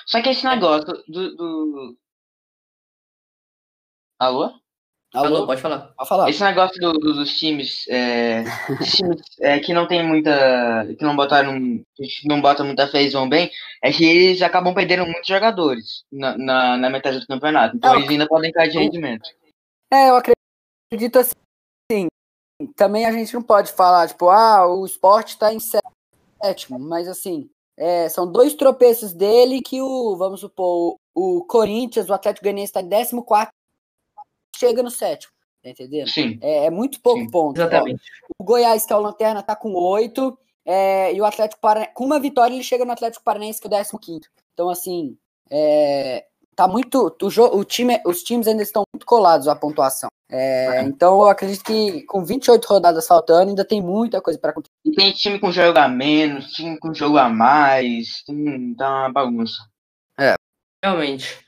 [0.06, 1.98] Só que esse negócio do, do...
[4.18, 4.61] Alô?
[5.14, 5.92] Alô, pode falar.
[5.94, 6.30] Pode falar.
[6.30, 8.44] Esse negócio do, do, dos times, é,
[8.96, 10.86] times é, que não tem muita.
[10.98, 11.52] que não botaram.
[12.24, 13.50] não bota muita fé e vão bem,
[13.82, 17.76] é que eles acabam perdendo muitos jogadores na, na, na metade do campeonato.
[17.76, 19.28] Então eles ainda podem cair de rendimento.
[19.92, 22.06] É, eu acredito assim.
[22.74, 27.50] Também a gente não pode falar, tipo, ah, o esporte tá em sétimo, mas assim,
[27.76, 32.80] é, são dois tropeços dele que o, vamos supor, o Corinthians, o Atlético Goianiense está
[32.80, 33.12] em 14
[34.62, 35.32] chega no sétimo.
[35.62, 36.08] Tá entendendo?
[36.08, 36.38] Sim.
[36.40, 37.60] É, é muito pouco Sim, ponto.
[37.60, 38.02] Exatamente.
[38.24, 40.36] Ó, o Goiás, que é o Lanterna, tá com oito.
[40.64, 43.82] É, e o Atlético Paranaense, com uma vitória, ele chega no Atlético Paranaense, que é
[43.92, 44.20] o 15.
[44.52, 45.16] Então, assim,
[45.50, 47.14] é, tá muito.
[47.20, 50.08] O, o time, os times ainda estão muito colados à pontuação.
[50.30, 50.82] É, é.
[50.82, 54.72] Então, eu acredito que com 28 rodadas faltando, ainda tem muita coisa para acontecer.
[54.84, 59.12] E tem time com jogo a menos, time com jogo a mais, tem, tá uma
[59.12, 59.58] bagunça.
[60.18, 60.34] É.
[60.82, 61.38] Realmente.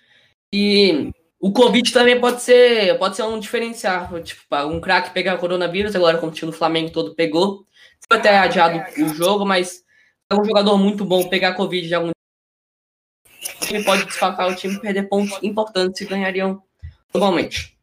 [0.53, 1.11] E
[1.44, 4.18] o Covid também pode ser, pode ser um diferencial.
[4.22, 7.66] Tipo, um craque pegar coronavírus, agora como o time do Flamengo todo pegou.
[8.09, 9.85] Foi até adiado o jogo, mas
[10.30, 12.12] é um jogador muito bom pegar Covid de algum
[13.61, 16.62] time pode desfalcar o time perder pontos importantes que ganhariam
[17.12, 17.76] globalmente.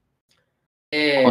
[0.91, 1.25] É...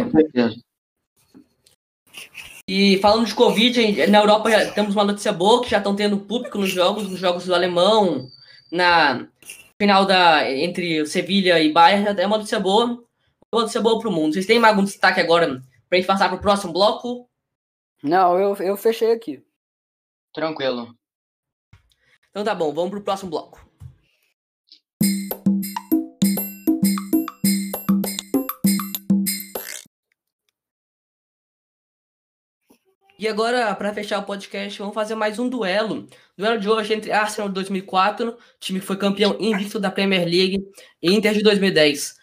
[2.65, 6.57] E falando de Covid, na Europa temos uma notícia boa que já estão tendo público
[6.57, 8.29] nos jogos, nos jogos do alemão,
[8.71, 9.27] na
[9.81, 13.03] final da, entre Sevilha e Bayern é uma notícia boa.
[13.51, 14.33] Uma notícia boa para o mundo.
[14.33, 15.57] Vocês têm mais algum destaque agora para
[15.91, 17.27] a gente passar para o próximo bloco?
[18.03, 19.43] Não, eu, eu fechei aqui.
[20.31, 20.95] Tranquilo.
[22.29, 23.60] Então tá bom, vamos para o próximo bloco.
[33.21, 36.07] E agora, para fechar o podcast, vamos fazer mais um duelo.
[36.35, 40.67] Duelo de hoje entre Arsenal de 2004, time que foi campeão invicto da Premier League,
[40.99, 42.15] e Inter de 2010,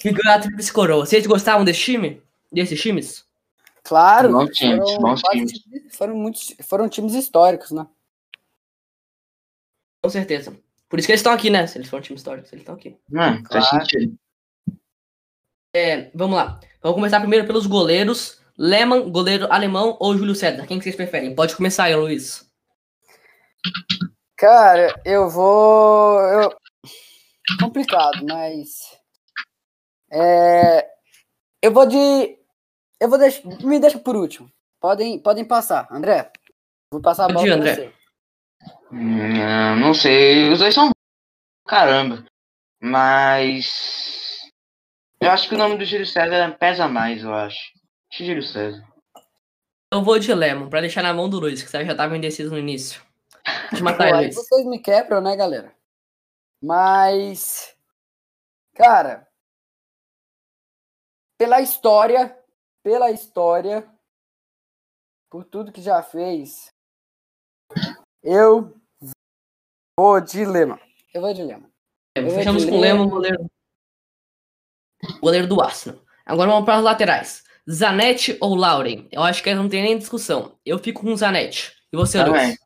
[0.00, 1.04] que ganhou a Tríplice Coroa.
[1.04, 2.22] Vocês gostavam desse time?
[2.50, 3.26] Desses times?
[3.84, 4.32] Claro.
[4.32, 5.52] Bons times, foram, bons times.
[5.90, 7.86] Foram, muitos, foram times históricos, né?
[10.02, 10.56] Com certeza.
[10.88, 11.66] Por isso que eles estão aqui, né?
[11.66, 12.96] Se eles forem um time histórico, eles estão aqui.
[13.06, 13.84] Não, faz Claro.
[13.84, 14.16] sentido.
[15.76, 16.58] É, vamos lá.
[16.80, 18.40] Vamos começar primeiro pelos goleiros.
[18.58, 20.66] Lehmann, goleiro alemão ou Júlio César?
[20.66, 21.34] Quem que vocês preferem?
[21.34, 22.46] Pode começar aí, Luiz.
[24.36, 26.20] Cara, eu vou.
[26.20, 26.56] Eu...
[27.60, 28.98] Complicado, mas.
[30.10, 30.86] É...
[31.62, 32.38] Eu vou de.
[33.00, 33.46] Eu vou deixar.
[33.62, 34.50] Me deixa por último.
[34.80, 35.86] Podem, podem passar.
[35.90, 36.30] André,
[36.90, 37.74] vou passar a bola André.
[37.74, 37.92] você.
[38.90, 40.50] Hum, não sei.
[40.50, 40.90] Os dois são.
[41.66, 42.24] Caramba.
[42.80, 44.50] Mas.
[45.20, 47.81] Eu acho que o nome do Júlio César pesa mais, eu acho.
[48.12, 48.86] Júlio César.
[49.92, 52.50] Eu vou de Lehmann, pra deixar na mão do Luiz, que você já tava indeciso
[52.50, 53.02] no início.
[53.76, 54.34] Eu matar Pô, Luiz.
[54.34, 55.74] vocês me quebram, né, galera?
[56.62, 57.76] Mas.
[58.74, 59.28] Cara.
[61.38, 62.38] Pela história.
[62.82, 63.88] Pela história.
[65.30, 66.72] Por tudo que já fez.
[68.22, 68.78] Eu
[69.98, 70.80] vou de Lema.
[71.12, 71.70] Eu vou de Lema.
[72.16, 73.10] É, Fechamos de com o Lehmann, Lehmann.
[73.10, 73.50] goleiro.
[75.20, 76.00] Goleiro do Arsenal.
[76.24, 77.44] Agora vamos para os laterais.
[77.70, 79.08] Zanetti ou Lauren?
[79.10, 80.58] Eu acho que não tem nem discussão.
[80.64, 81.72] Eu fico com o Zanetti.
[81.92, 82.48] E você, Também.
[82.48, 82.58] Luiz?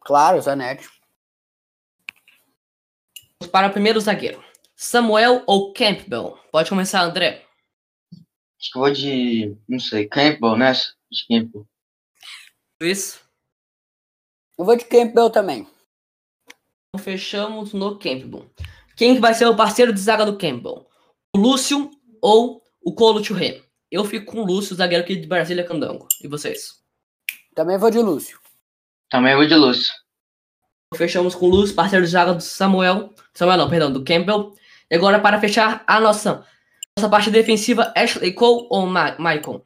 [0.00, 0.88] Claro, Zanetti.
[3.40, 4.42] Vamos para o primeiro zagueiro.
[4.74, 6.38] Samuel ou Campbell?
[6.50, 7.46] Pode começar, André.
[8.12, 9.56] Acho que eu vou de.
[9.68, 10.08] Não sei.
[10.08, 10.72] Campbell, né?
[10.72, 11.66] De Campbell.
[12.80, 13.20] Luiz?
[14.58, 15.68] Eu vou de Campbell também.
[16.88, 18.50] Então fechamos no Campbell.
[18.96, 20.88] Quem que vai ser o parceiro de zaga do Campbell?
[21.34, 21.90] O Lúcio
[22.22, 23.62] ou o Colo Churré?
[23.90, 26.08] Eu fico com o Lúcio, zagueiro aqui de Brasília Candango.
[26.22, 26.82] E vocês?
[27.54, 28.38] Também vou de Lúcio.
[29.10, 29.94] Também vou de Lúcio.
[30.94, 33.12] Fechamos com o Lúcio, parceiro de zaga do Samuel.
[33.34, 34.54] Samuel não, perdão, do Campbell.
[34.90, 36.46] E agora para fechar a nossa,
[36.96, 39.64] nossa parte defensiva, Ashley Cole ou Ma Michael?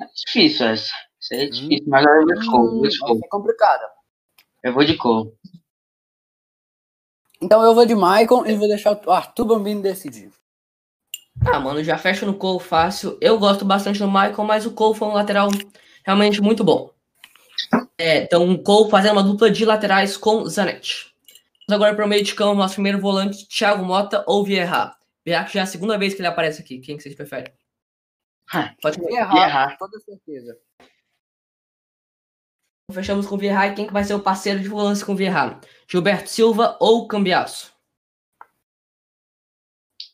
[0.00, 0.92] É difícil essa.
[1.20, 2.68] Isso aí é difícil, mas eu vou de Cole.
[2.68, 3.20] Hum, Vou de vai Cole.
[3.20, 3.82] ser complicado.
[4.62, 5.32] Eu vou de Cole.
[7.40, 10.30] Então eu vou de Maicon e vou deixar o Arthur Bambino decidir.
[11.52, 13.16] Ah, mano, já fecho no Cole fácil.
[13.20, 15.48] Eu gosto bastante do Michael, mas o Cole foi um lateral
[16.04, 16.90] realmente muito bom.
[17.98, 21.14] É, então, o Cole fazendo uma dupla de laterais com Zanetti.
[21.68, 24.94] Vamos agora para o meio de campo, nosso primeiro volante, Thiago Mota ou Vieira.
[25.24, 26.78] Vieira que já é a segunda vez que ele aparece aqui.
[26.78, 27.52] Quem que vocês preferem?
[28.52, 29.70] Ah, Pode Vieira.
[29.70, 30.58] com toda certeza.
[32.92, 35.16] Fechamos com o Vieira e quem que vai ser o parceiro de volante com o
[35.16, 35.60] Vieira?
[35.88, 37.72] Gilberto Silva ou Cambiaço?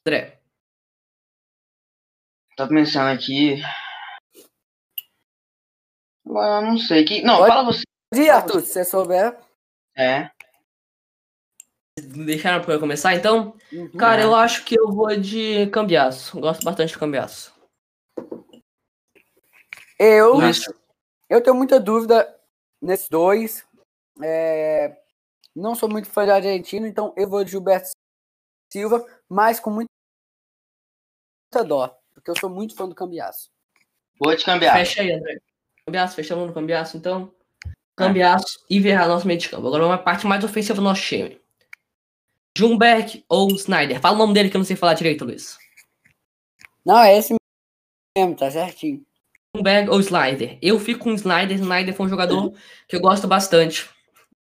[0.07, 0.42] André.
[2.63, 3.61] Tô pensando aqui.
[6.25, 7.05] Agora eu não sei.
[7.05, 7.23] Que...
[7.23, 7.83] Não, Pode- fala você.
[8.15, 9.37] E Arthur, se você souber.
[9.97, 10.31] É.
[11.99, 13.57] Deixaram para eu começar, então?
[13.73, 13.91] Uhum.
[13.97, 16.39] Cara, eu acho que eu vou de Cambiaço.
[16.41, 17.53] Gosto bastante de Cambiaço.
[19.99, 20.65] Eu, Luiz.
[21.29, 22.39] eu tenho muita dúvida
[22.81, 23.67] nesses dois.
[24.23, 25.03] É,
[25.55, 27.91] não sou muito fã de argentino, então eu vou de Gilberto
[28.73, 29.89] Silva, mas com muita
[31.67, 33.51] dó, porque eu sou muito fã do Cambiaço.
[34.19, 34.75] Vou te cambiar.
[34.75, 35.39] Fecha aí, André.
[35.87, 37.33] Cambiaço, fechamos no Cambiaço, então.
[37.97, 39.67] Cambiaço e Verra, nosso meio de campo.
[39.67, 41.41] Agora uma parte mais ofensiva do nosso time.
[42.57, 44.01] Jumberg ou Snyder?
[44.01, 45.59] Fala o nome dele que eu não sei falar direito, Luiz.
[46.85, 47.35] Não, é esse
[48.17, 49.05] mesmo, tá certinho.
[49.55, 50.59] Jumberg ou Snyder?
[50.61, 51.59] Eu fico com o Snyder.
[51.59, 52.55] Snyder foi um jogador
[52.89, 53.89] que eu gosto bastante.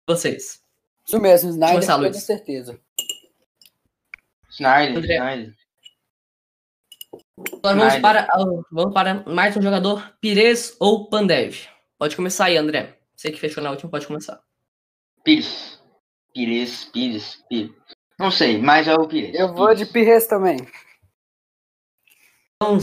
[0.07, 0.62] Vocês.
[1.05, 2.79] Isso mesmo, Snyder, com certeza.
[4.49, 5.15] Snyder, André.
[5.15, 5.61] Snyder.
[7.63, 11.67] Agora vamos para, ah, vamos para mais um jogador, Pires ou Pandev.
[11.97, 12.97] Pode começar aí, André.
[13.15, 14.41] Você que fechou na última, pode começar.
[15.23, 15.80] Pires.
[16.34, 17.71] Pires, Pires, Pires.
[18.19, 19.34] Não sei, mas é o Pires.
[19.36, 20.58] Eu vou de Pires também.
[22.56, 22.77] Então,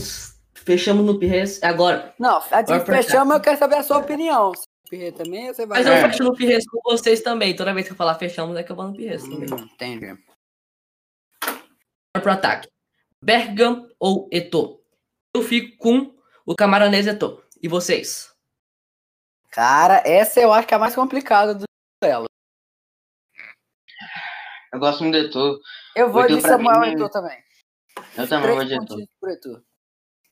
[0.55, 1.63] fechamos no Pires.
[1.63, 3.03] Agora, Não, a Agora pra cá.
[3.03, 4.55] fechamos, eu quero saber a sua opinião.
[4.55, 5.79] Se Pires também, você vai.
[5.83, 5.99] Mas É.
[6.05, 7.55] eu fecho no Pires com vocês também.
[7.57, 9.49] Toda vez que eu falar fechamos, é que eu vou no Pires também.
[9.53, 10.07] Hum, entendi.
[11.43, 12.69] Agora pro ataque.
[13.23, 14.81] Bergam ou Eto'o?
[15.35, 16.15] Eu fico com
[16.47, 17.43] o camaronês Eto'o.
[17.63, 18.33] E vocês?
[19.51, 21.65] Cara, essa eu acho que é a mais complicada do
[22.03, 22.27] duelo.
[24.73, 25.59] Eu gosto muito do Eto'o.
[25.97, 27.43] Eu vou de Samuel mim- Eto'o também.
[28.17, 29.01] Eu também vou de Eto'o.
[29.31, 29.65] Eto'o.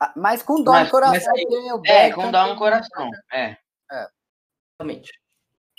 [0.01, 3.11] Ah, Mas com dó Mas- no coração, mas É, com dó no coração.
[3.33, 3.57] É.
[4.79, 5.11] Realmente.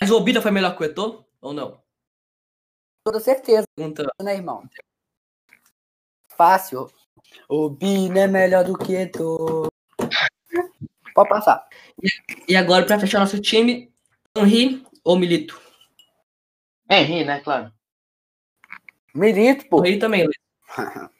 [0.00, 1.24] Mas o Obida foi melhor que o Eto'o?
[1.40, 1.82] Ou não?
[3.06, 4.04] Toda certeza, Pergunta.
[4.20, 4.68] né, irmão?
[6.36, 6.90] Fácil.
[7.48, 9.68] O Bino é melhor do que Eto'o.
[11.14, 11.66] Pode passar.
[12.46, 13.92] E agora, pra fechar nosso time,
[14.36, 15.60] Henri ou Milito?
[16.90, 17.72] Henry, né, claro.
[19.14, 19.84] Milito, pô.
[19.84, 20.36] Henri também, Luiz.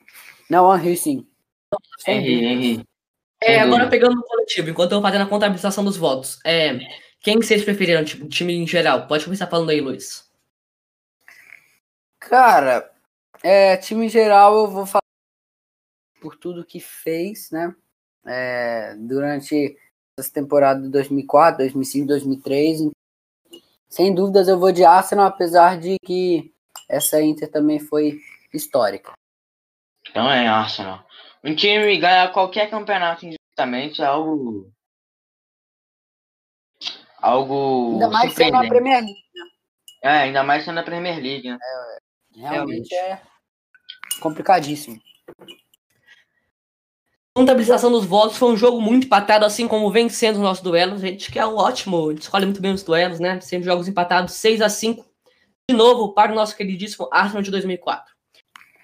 [0.49, 1.26] Não, Henry sim.
[1.70, 2.11] Dúvida.
[2.11, 2.84] Henry.
[3.42, 6.38] É, agora pegando no coletivo, enquanto eu vou fazendo a contabilização dos votos.
[6.44, 6.78] É,
[7.20, 9.07] quem que vocês preferiram, tipo, time em geral?
[9.07, 10.28] Pode começar falando aí, Luiz.
[12.18, 12.90] Cara,
[13.42, 15.03] é, time em geral eu vou falar
[16.20, 17.74] por tudo que fez, né?
[18.26, 19.76] É, durante
[20.18, 22.90] essa temporada de 2004, 2005, 2003.
[23.88, 26.52] Sem dúvidas eu vou de Arsenal, apesar de que
[26.88, 28.20] essa Inter também foi
[28.52, 29.12] histórica.
[30.10, 31.04] Então é Arsenal.
[31.42, 34.70] Um time ganhar qualquer campeonato indiretamente é algo.
[37.20, 37.92] Algo.
[37.92, 39.24] Ainda mais sendo a Premier League.
[39.34, 39.44] Né?
[40.02, 41.48] É, ainda mais sendo a Premier League.
[41.48, 41.58] Né?
[41.60, 43.22] É, realmente, realmente é
[44.20, 45.00] complicadíssimo.
[47.39, 51.05] Contabilização dos votos foi um jogo muito empatado, assim como vem sendo os nossos duelos.
[51.05, 53.41] A gente que é ótimo, a gente escolhe muito bem os duelos, né?
[53.41, 55.07] Sempre jogos empatados 6 a 5
[55.70, 58.12] De novo, para o nosso queridíssimo Arsenal de 2004.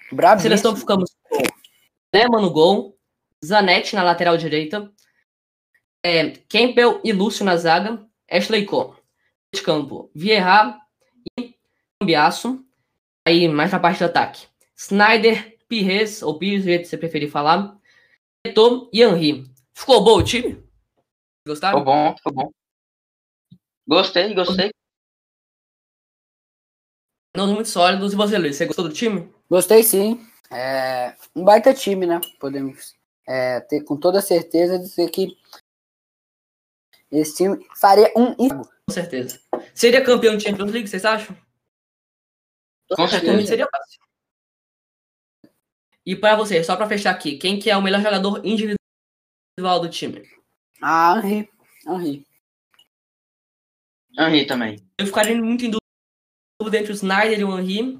[0.09, 0.41] Bravo.
[0.41, 1.43] Seleção ficamos com
[2.13, 2.97] Lema no gol,
[3.45, 4.89] Zanetti na lateral direita,
[6.01, 8.93] é, Campbell e Lúcio na zaga, Ashley Cole.
[9.53, 10.77] De campo, Vieira
[11.37, 11.53] e
[11.99, 12.63] Cambiaço.
[13.27, 14.47] Aí, mais na parte do ataque.
[14.77, 17.77] Snyder, Pires, ou Pires, do jeito que você preferir falar.
[18.45, 19.51] Eto e Henry.
[19.73, 20.63] Ficou bom o time?
[21.47, 21.79] Gostaram?
[21.79, 22.51] Ficou bom, ficou bom.
[23.87, 24.71] Gostei, gostei.
[27.35, 28.13] Não, muito sólidos.
[28.13, 28.55] E você, Luiz?
[28.55, 29.33] Você gostou do time?
[29.49, 30.23] Gostei sim.
[30.51, 32.21] É um baita time, né?
[32.39, 32.95] Podemos
[33.27, 35.35] é, ter com toda certeza dizer que
[37.09, 38.35] esse time faria um.
[38.35, 39.41] Com certeza.
[39.73, 41.35] Seria campeão de Champions League, vocês acham?
[42.95, 43.47] Com certeza.
[43.47, 44.04] Seria fácil.
[46.05, 49.89] E para você, só para fechar aqui, quem que é o melhor jogador individual do
[49.89, 50.21] time?
[50.81, 51.49] Ah, Henry.
[51.87, 52.27] Henry.
[54.17, 54.77] Henry também.
[54.97, 57.99] Eu ficaria muito em dúvida entre o Snyder e o Henry.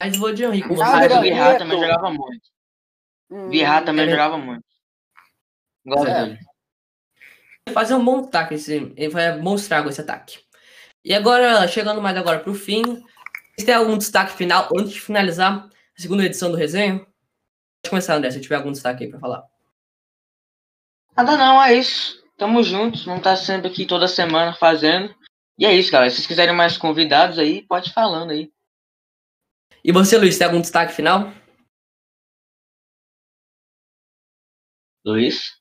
[0.00, 1.14] Mas vou de Henry com você.
[1.14, 2.48] o Vieira também jogava muito.
[3.30, 4.10] Hum, Vieira também é.
[4.10, 4.64] jogava muito.
[5.84, 6.24] Gosto é.
[6.26, 6.38] dele.
[7.72, 10.38] Fazer um bom ataque, esse, ele vai mostrar esse ataque.
[11.04, 12.82] E agora, chegando mais agora para o fim,
[13.56, 17.04] você tem algum destaque final antes de finalizar a segunda edição do resenha?
[17.86, 19.44] Pode começar, André, se tiver algum destaque aí para falar.
[21.16, 22.20] Nada não, é isso.
[22.36, 25.14] Tamo juntos, vamos estar sempre aqui toda semana fazendo.
[25.56, 26.10] E é isso, galera.
[26.10, 28.52] Se vocês quiserem mais convidados aí, pode ir falando aí.
[29.84, 31.32] E você, Luiz, tem algum destaque final?
[35.04, 35.52] Luiz?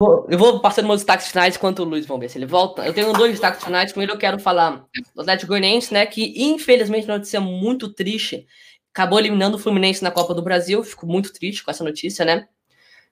[0.00, 2.86] Eu vou passando meus destaques finais enquanto o Luiz, vamos ver se ele volta.
[2.86, 3.92] Eu tenho dois destaques finais.
[3.92, 8.46] Primeiro eu quero falar do Atlético Goianiense, né, que infelizmente notícia muito triste.
[8.94, 10.82] Acabou eliminando o Fluminense na Copa do Brasil.
[10.82, 12.48] Fico muito triste com essa notícia, né?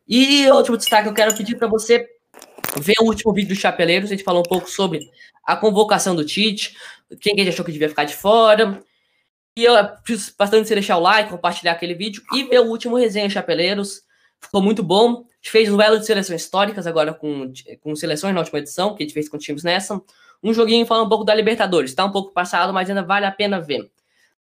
[0.09, 2.09] E outro destaque eu quero pedir para você
[2.79, 4.11] ver o último vídeo do Chapeleiros.
[4.11, 5.01] A gente falou um pouco sobre
[5.45, 6.75] a convocação do Tite,
[7.21, 8.83] quem que achou que devia ficar de fora.
[9.55, 12.97] E eu preciso bastante você deixar o like, compartilhar aquele vídeo e ver o último
[12.97, 14.01] resenha Chapeleiros.
[14.41, 15.27] Ficou muito bom.
[15.49, 19.07] Gente fez duelo de seleções históricas agora com, com seleções na última edição, que a
[19.07, 19.99] gente fez com times nessa.
[20.43, 21.95] Um joguinho falando um pouco da Libertadores.
[21.95, 23.91] Tá um pouco passado, mas ainda vale a pena ver.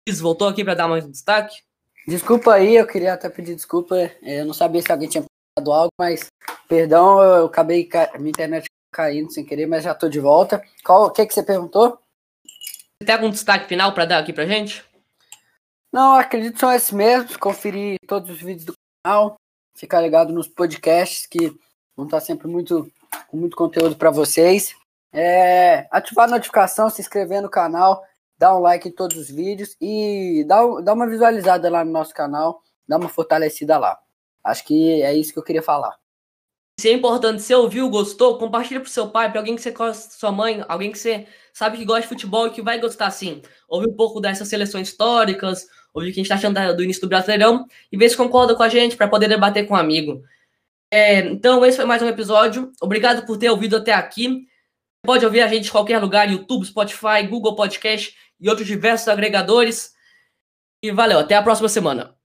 [0.08, 1.64] Luiz, voltou aqui para dar mais um destaque?
[2.08, 4.12] Desculpa aí, eu queria até pedir desculpa.
[4.22, 5.24] Eu não sabia se alguém tinha
[5.58, 6.28] falado algo, mas
[6.68, 7.90] perdão, eu acabei.
[8.20, 10.62] Minha internet caindo sem querer, mas já tô de volta.
[10.84, 11.98] Qual, o que, que você perguntou?
[12.46, 14.86] Você tem algum destaque final para dar aqui pra gente?
[15.92, 17.38] Não, acredito que são esses mesmos.
[17.38, 18.74] Conferir todos os vídeos do
[19.04, 19.41] canal,
[19.82, 21.52] ficar ligado nos podcasts que
[21.98, 22.90] vão estar sempre muito,
[23.28, 24.76] com muito conteúdo para vocês.
[25.12, 28.04] É, ativar a notificação, se inscrever no canal,
[28.38, 32.14] dar um like em todos os vídeos e dar, dar uma visualizada lá no nosso
[32.14, 34.00] canal, dar uma fortalecida lá.
[34.44, 36.01] Acho que é isso que eu queria falar.
[36.80, 40.14] Se é importante, se ouviu, gostou, compartilha pro seu pai, para alguém que você gosta,
[40.16, 43.42] sua mãe, alguém que você sabe que gosta de futebol e que vai gostar sim.
[43.68, 47.02] Ouvir um pouco dessas seleções históricas, ouvir o que a gente tá achando do início
[47.02, 50.24] do Brasileirão e ver se concorda com a gente para poder debater com um amigo.
[50.90, 52.72] É, então, esse foi mais um episódio.
[52.82, 54.48] Obrigado por ter ouvido até aqui.
[55.04, 59.94] Pode ouvir a gente em qualquer lugar, YouTube, Spotify, Google Podcast e outros diversos agregadores.
[60.84, 62.16] E valeu, até a próxima semana.